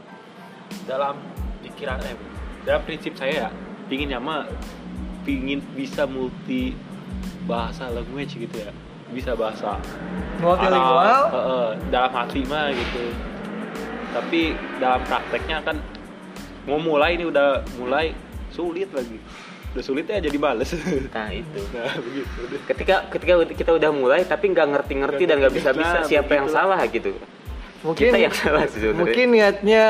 dalam 0.90 1.16
pikiran 1.64 2.00
eh 2.04 2.18
dalam 2.64 2.82
prinsip 2.84 3.16
saya 3.16 3.48
ya 3.48 3.50
pingin 3.88 4.12
mah 4.20 4.48
pingin 5.24 5.64
bisa 5.78 6.04
multi 6.04 6.76
bahasa 7.48 7.88
language 7.92 8.36
gitu 8.36 8.56
ya 8.60 8.72
bisa 9.14 9.38
bahasa 9.38 9.78
Multilingual? 10.42 11.06
Arab, 11.06 11.28
eh, 11.30 11.44
eh, 11.46 11.70
dalam 11.94 12.12
hati 12.12 12.42
mah 12.50 12.74
gitu 12.74 13.06
tapi 14.10 14.42
dalam 14.82 15.02
prakteknya 15.06 15.58
kan 15.64 15.78
mau 16.66 16.80
mulai 16.80 17.16
ini 17.16 17.30
udah 17.30 17.62
mulai 17.78 18.16
sulit 18.50 18.90
lagi 18.92 19.22
udah 19.74 19.84
sulit 19.84 20.06
ya 20.06 20.22
jadi 20.22 20.38
males 20.38 20.70
Nah 21.18 21.30
itu. 21.30 21.60
nah 21.74 21.94
begitu 21.98 22.30
ketika 22.64 22.96
ketika 23.10 23.34
kita 23.48 23.72
udah 23.74 23.90
mulai 23.90 24.22
tapi 24.22 24.48
nggak 24.48 24.68
ngerti-ngerti 24.70 25.24
dan 25.26 25.36
nggak 25.40 25.54
bisa-bisa 25.54 25.98
Nah, 26.00 26.06
siapa 26.06 26.32
yang 26.32 26.46
begitulah. 26.46 26.78
salah 26.78 26.82
gitu. 26.88 27.12
Mungkin 27.84 28.06
kita 28.08 28.18
yang 28.18 28.32
salah 28.32 28.64
sih 28.64 28.80
sebenarnya. 28.80 28.96
mungkin 28.96 29.28
niatnya 29.30 29.86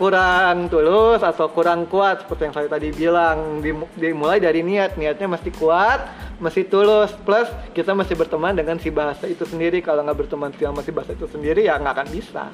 kurang 0.00 0.56
tulus 0.66 1.20
atau 1.20 1.52
kurang 1.52 1.84
kuat 1.84 2.24
seperti 2.24 2.42
yang 2.42 2.54
saya 2.54 2.68
tadi 2.68 2.88
bilang. 2.88 3.60
Dimu- 3.60 3.92
dimulai 3.94 4.40
dari 4.40 4.64
niat 4.64 4.96
niatnya 4.96 5.28
mesti 5.28 5.52
kuat 5.52 6.00
mesti 6.40 6.64
tulus. 6.64 7.12
Plus 7.20 7.44
kita 7.76 7.92
masih 7.92 8.16
berteman 8.16 8.56
dengan 8.56 8.80
si 8.80 8.88
bahasa 8.88 9.28
itu 9.28 9.44
sendiri. 9.44 9.84
Kalau 9.84 10.00
nggak 10.00 10.24
berteman 10.24 10.56
sama 10.56 10.80
si 10.80 10.88
bahasa 10.88 11.12
itu 11.12 11.28
sendiri 11.28 11.68
ya 11.68 11.76
nggak 11.76 11.92
akan 11.92 12.08
bisa. 12.08 12.48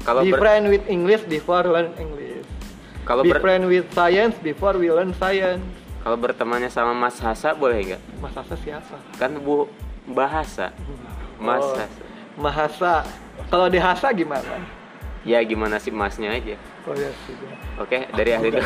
Kalau 0.00 0.24
be 0.24 0.32
ber- 0.32 0.40
friend 0.40 0.72
with 0.72 0.88
English 0.88 1.28
before 1.28 1.68
learn 1.68 1.92
English. 2.00 2.48
Kalau 3.04 3.20
be 3.20 3.28
ber- 3.28 3.44
friend 3.44 3.68
with 3.68 3.84
science 3.92 4.40
before 4.40 4.72
we 4.72 4.88
learn 4.88 5.12
science 5.12 5.60
kalau 5.98 6.16
bertemannya 6.16 6.68
sama 6.68 6.92
Mas 6.92 7.18
Hasa 7.18 7.52
boleh 7.52 7.78
nggak 7.86 8.02
Mas 8.18 8.32
Hasa 8.32 8.54
siapa? 8.56 8.96
kan 9.14 9.34
bu 9.34 9.66
bahasa 10.06 10.72
Mas 11.36 11.60
Oh. 11.60 11.74
Hasa 11.74 11.86
Mahasa. 12.38 12.94
Kalau 13.48 13.66
di 13.66 13.76
Hasa 13.76 14.08
gimana? 14.10 14.62
ya 15.22 15.42
gimana 15.42 15.76
sih 15.76 15.90
masnya 15.90 16.30
aja 16.30 16.54
Oh 16.82 16.94
ya 16.94 17.10
sudah. 17.20 17.50
oke 17.78 17.98
dari 18.12 18.30
ahli 18.32 18.48
itu 18.48 18.62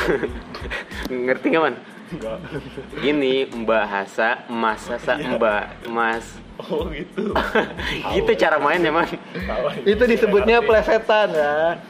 ngerti 1.26 1.46
nggak 1.48 1.62
man 1.62 1.74
Enggak. 2.12 2.38
ini 3.00 3.32
Mbak 3.46 3.84
Hasa 3.84 4.28
Mas 4.46 4.84
Hasa 4.84 5.16
Mbak 5.16 5.88
Mas 5.88 6.26
oh 6.60 6.84
gitu 6.88 7.32
gitu 8.14 8.30
cara 8.36 8.56
mainnya 8.56 8.92
man. 8.92 9.08
Itu 9.82 10.04
disebutnya 10.04 10.60
plesetan 10.60 11.32
ya. 11.32 11.80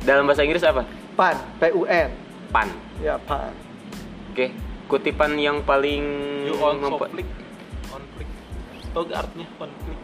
dalam 0.00 0.28
bahasa 0.28 0.44
Inggris 0.44 0.62
apa 0.62 0.84
Pan, 1.12 1.34
P 1.58 1.72
U 1.72 1.82
N. 1.82 2.12
pan 2.48 2.68
Ya, 2.98 3.16
pan. 3.18 3.50
Oke 4.38 4.54
kutipan 4.86 5.34
yang 5.34 5.66
paling 5.66 6.06
you 6.46 6.54
on 6.62 6.78
konflik 6.78 7.26
konflik 7.90 8.28
tau 8.94 9.02
gak 9.02 9.26
artinya 9.26 9.46
konflik 9.58 9.98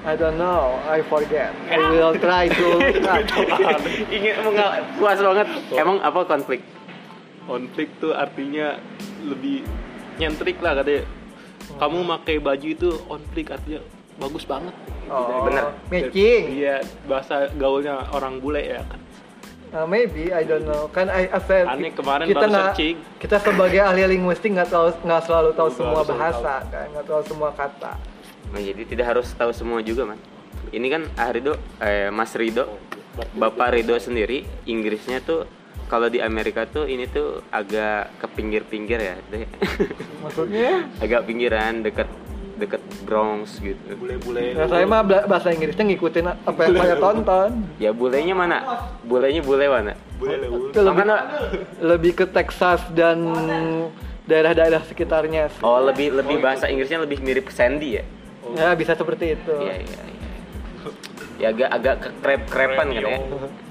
I 0.00 0.16
don't 0.16 0.40
know, 0.40 0.80
I 0.88 1.04
forget. 1.04 1.52
I 1.68 1.76
will 1.92 2.16
try 2.16 2.48
to 2.48 2.80
ingin 4.16 4.32
mengal- 4.48 4.80
puas 4.96 5.20
banget. 5.20 5.44
Emang 5.76 6.00
apa 6.00 6.24
konflik? 6.24 6.64
Konflik 7.44 7.92
tuh 8.00 8.16
artinya 8.16 8.80
lebih 9.20 9.60
nyentrik 10.16 10.56
lah 10.64 10.80
katanya. 10.80 11.04
Kamu 11.76 12.08
pakai 12.16 12.40
baju 12.40 12.64
itu 12.64 12.96
konflik 13.04 13.52
artinya 13.52 13.84
bagus 14.16 14.48
banget. 14.48 14.72
Oh, 15.12 15.44
Bener. 15.44 15.68
Matching. 15.92 16.42
iya 16.48 16.80
bahasa 17.04 17.52
gaulnya 17.60 18.00
orang 18.16 18.40
bule 18.40 18.64
ya 18.64 18.80
kan 18.88 19.09
Uh, 19.70 19.86
maybe 19.86 20.34
I 20.34 20.42
don't 20.42 20.66
know. 20.66 20.90
Kan 20.90 21.06
I, 21.06 21.30
I 21.30 21.40
said 21.46 21.70
Aneh, 21.70 21.94
kemarin 21.94 22.26
kita 22.26 22.42
baru 22.42 22.50
nggak 22.50 22.66
searching. 22.74 22.96
kita 23.22 23.36
sebagai 23.38 23.80
ahli 23.86 24.02
linguistik 24.02 24.50
nggak 24.50 24.66
tahu 24.66 24.90
nggak 25.06 25.22
selalu 25.30 25.50
tahu 25.54 25.68
semua 25.70 26.02
selalu 26.02 26.10
bahasa 26.10 26.54
kan, 26.66 26.86
nggak 26.90 27.06
tahu 27.06 27.22
semua 27.22 27.50
kata. 27.54 27.92
Nah, 28.50 28.58
jadi 28.58 28.82
tidak 28.82 29.06
harus 29.14 29.30
tahu 29.38 29.54
semua 29.54 29.78
juga 29.78 30.10
man 30.10 30.18
ini 30.70 30.86
kan 30.90 31.02
ah 31.18 31.30
Rido 31.30 31.54
eh, 31.82 32.08
Mas 32.10 32.34
Rido 32.34 32.78
Bapak 33.34 33.74
Rido 33.74 33.98
sendiri 33.98 34.46
Inggrisnya 34.70 35.20
tuh 35.22 35.46
kalau 35.90 36.06
di 36.06 36.22
Amerika 36.22 36.70
tuh 36.70 36.86
ini 36.86 37.10
tuh 37.10 37.42
agak 37.50 38.14
ke 38.22 38.26
pinggir-pinggir 38.38 39.02
ya 39.02 39.18
deh. 39.26 39.42
Maksudnya? 40.22 40.86
agak 41.04 41.26
pinggiran 41.26 41.82
deket 41.82 42.06
deket 42.60 42.82
Bronx 43.08 43.56
gitu. 43.58 43.80
Bule-bule. 43.96 44.52
Nah, 44.54 44.68
saya 44.68 44.84
mah 44.84 45.00
bahasa 45.04 45.48
Inggrisnya 45.50 45.84
ngikutin 45.88 46.26
apa 46.44 46.60
yang 46.68 46.76
saya 46.76 46.96
tonton. 47.00 47.50
ya 47.80 47.90
bulenya 47.96 48.36
mana? 48.36 48.58
Bulenya 49.02 49.40
bule 49.40 49.66
mana? 49.66 49.92
Bule 50.20 50.36
lebih, 50.76 51.04
lebih 51.80 52.12
ke 52.12 52.24
Texas 52.28 52.84
dan 52.92 53.24
daerah-daerah 54.28 54.84
sekitarnya 54.86 55.50
sih. 55.50 55.64
oh 55.66 55.82
lebih 55.82 56.14
lebih 56.14 56.38
bahasa 56.38 56.70
Inggrisnya 56.70 57.02
lebih 57.02 57.18
mirip 57.24 57.50
Sandy 57.50 57.98
ya? 57.98 58.04
Ya 58.54 58.68
bisa 58.78 58.94
seperti 58.94 59.34
itu. 59.34 59.54
iya 59.58 59.74
iya 59.80 60.00
iya. 60.04 60.28
Ya 61.40 61.46
agak 61.56 61.70
agak 61.72 61.94
ke 62.04 62.08
krep 62.20 62.42
krepan 62.52 62.86
kan 62.92 63.02
ya. 63.02 63.18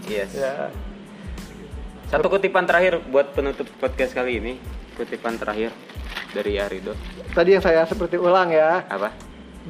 Yes. 0.09 0.31
Ya. 0.33 0.73
Satu 2.09 2.25
kutipan 2.27 2.65
terakhir 2.65 2.97
buat 3.13 3.29
penutup 3.37 3.69
podcast 3.77 4.17
kali 4.17 4.41
ini. 4.41 4.53
Kutipan 4.97 5.37
terakhir 5.37 5.69
dari 6.33 6.61
Arido. 6.61 6.93
Tadi 7.33 7.57
yang 7.57 7.63
saya 7.63 7.85
seperti 7.85 8.17
ulang 8.17 8.49
ya. 8.53 8.85
Apa? 8.89 9.09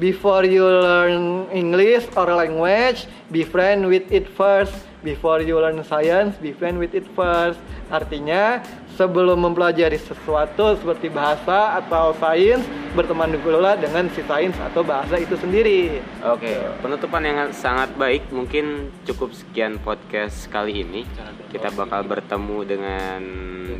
Before 0.00 0.48
you 0.48 0.64
learn 0.64 1.50
English 1.52 2.08
or 2.16 2.30
language, 2.32 3.04
be 3.28 3.44
friend 3.44 3.84
with 3.90 4.08
it 4.08 4.24
first. 4.32 4.72
Before 5.00 5.40
you 5.40 5.60
learn 5.60 5.80
science, 5.84 6.36
be 6.40 6.52
friend 6.56 6.80
with 6.80 6.96
it 6.96 7.04
first. 7.16 7.60
Artinya, 7.88 8.60
sebelum 9.00 9.40
mempelajari 9.40 9.96
sesuatu 9.96 10.76
seperti 10.76 11.08
bahasa 11.08 11.80
atau 11.80 12.12
sains, 12.20 12.64
berteman 12.92 13.32
dululah 13.32 13.80
dengan 13.80 14.08
si 14.12 14.20
sains 14.28 14.52
atau 14.60 14.84
bahasa 14.84 15.16
itu 15.16 15.36
sendiri. 15.40 16.04
Oke, 16.20 16.52
penutupan 16.84 17.24
yang 17.24 17.48
sangat 17.52 17.92
baik. 17.96 18.28
Mungkin 18.28 18.92
cukup 19.08 19.32
sekian 19.32 19.80
podcast 19.80 20.48
kali 20.52 20.84
ini. 20.84 21.02
Kita 21.48 21.72
bakal 21.72 22.04
bertemu 22.04 22.58
dengan 22.64 23.20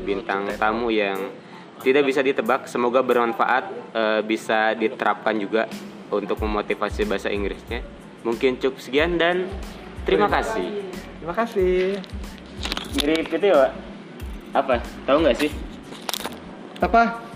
bintang 0.04 0.48
tamu 0.56 0.88
yang 0.88 1.20
tidak 1.80 2.04
bisa 2.06 2.20
ditebak. 2.20 2.68
Semoga 2.68 3.00
bermanfaat, 3.00 3.64
eh, 3.96 4.20
bisa 4.24 4.76
diterapkan 4.76 5.36
juga 5.36 5.66
untuk 6.12 6.40
memotivasi 6.42 7.08
bahasa 7.08 7.32
Inggrisnya. 7.32 7.80
Mungkin 8.20 8.60
cukup 8.60 8.78
sekian 8.78 9.16
dan 9.16 9.48
terima 10.04 10.28
kasih. 10.28 10.92
Terima 11.20 11.34
kasih. 11.36 11.96
Mirip 13.00 13.28
itu 13.32 13.46
ya, 13.48 13.56
Pak? 13.56 13.72
Apa? 14.50 14.74
Tahu 15.06 15.16
nggak 15.24 15.36
sih? 15.40 15.50
Apa? 16.82 17.29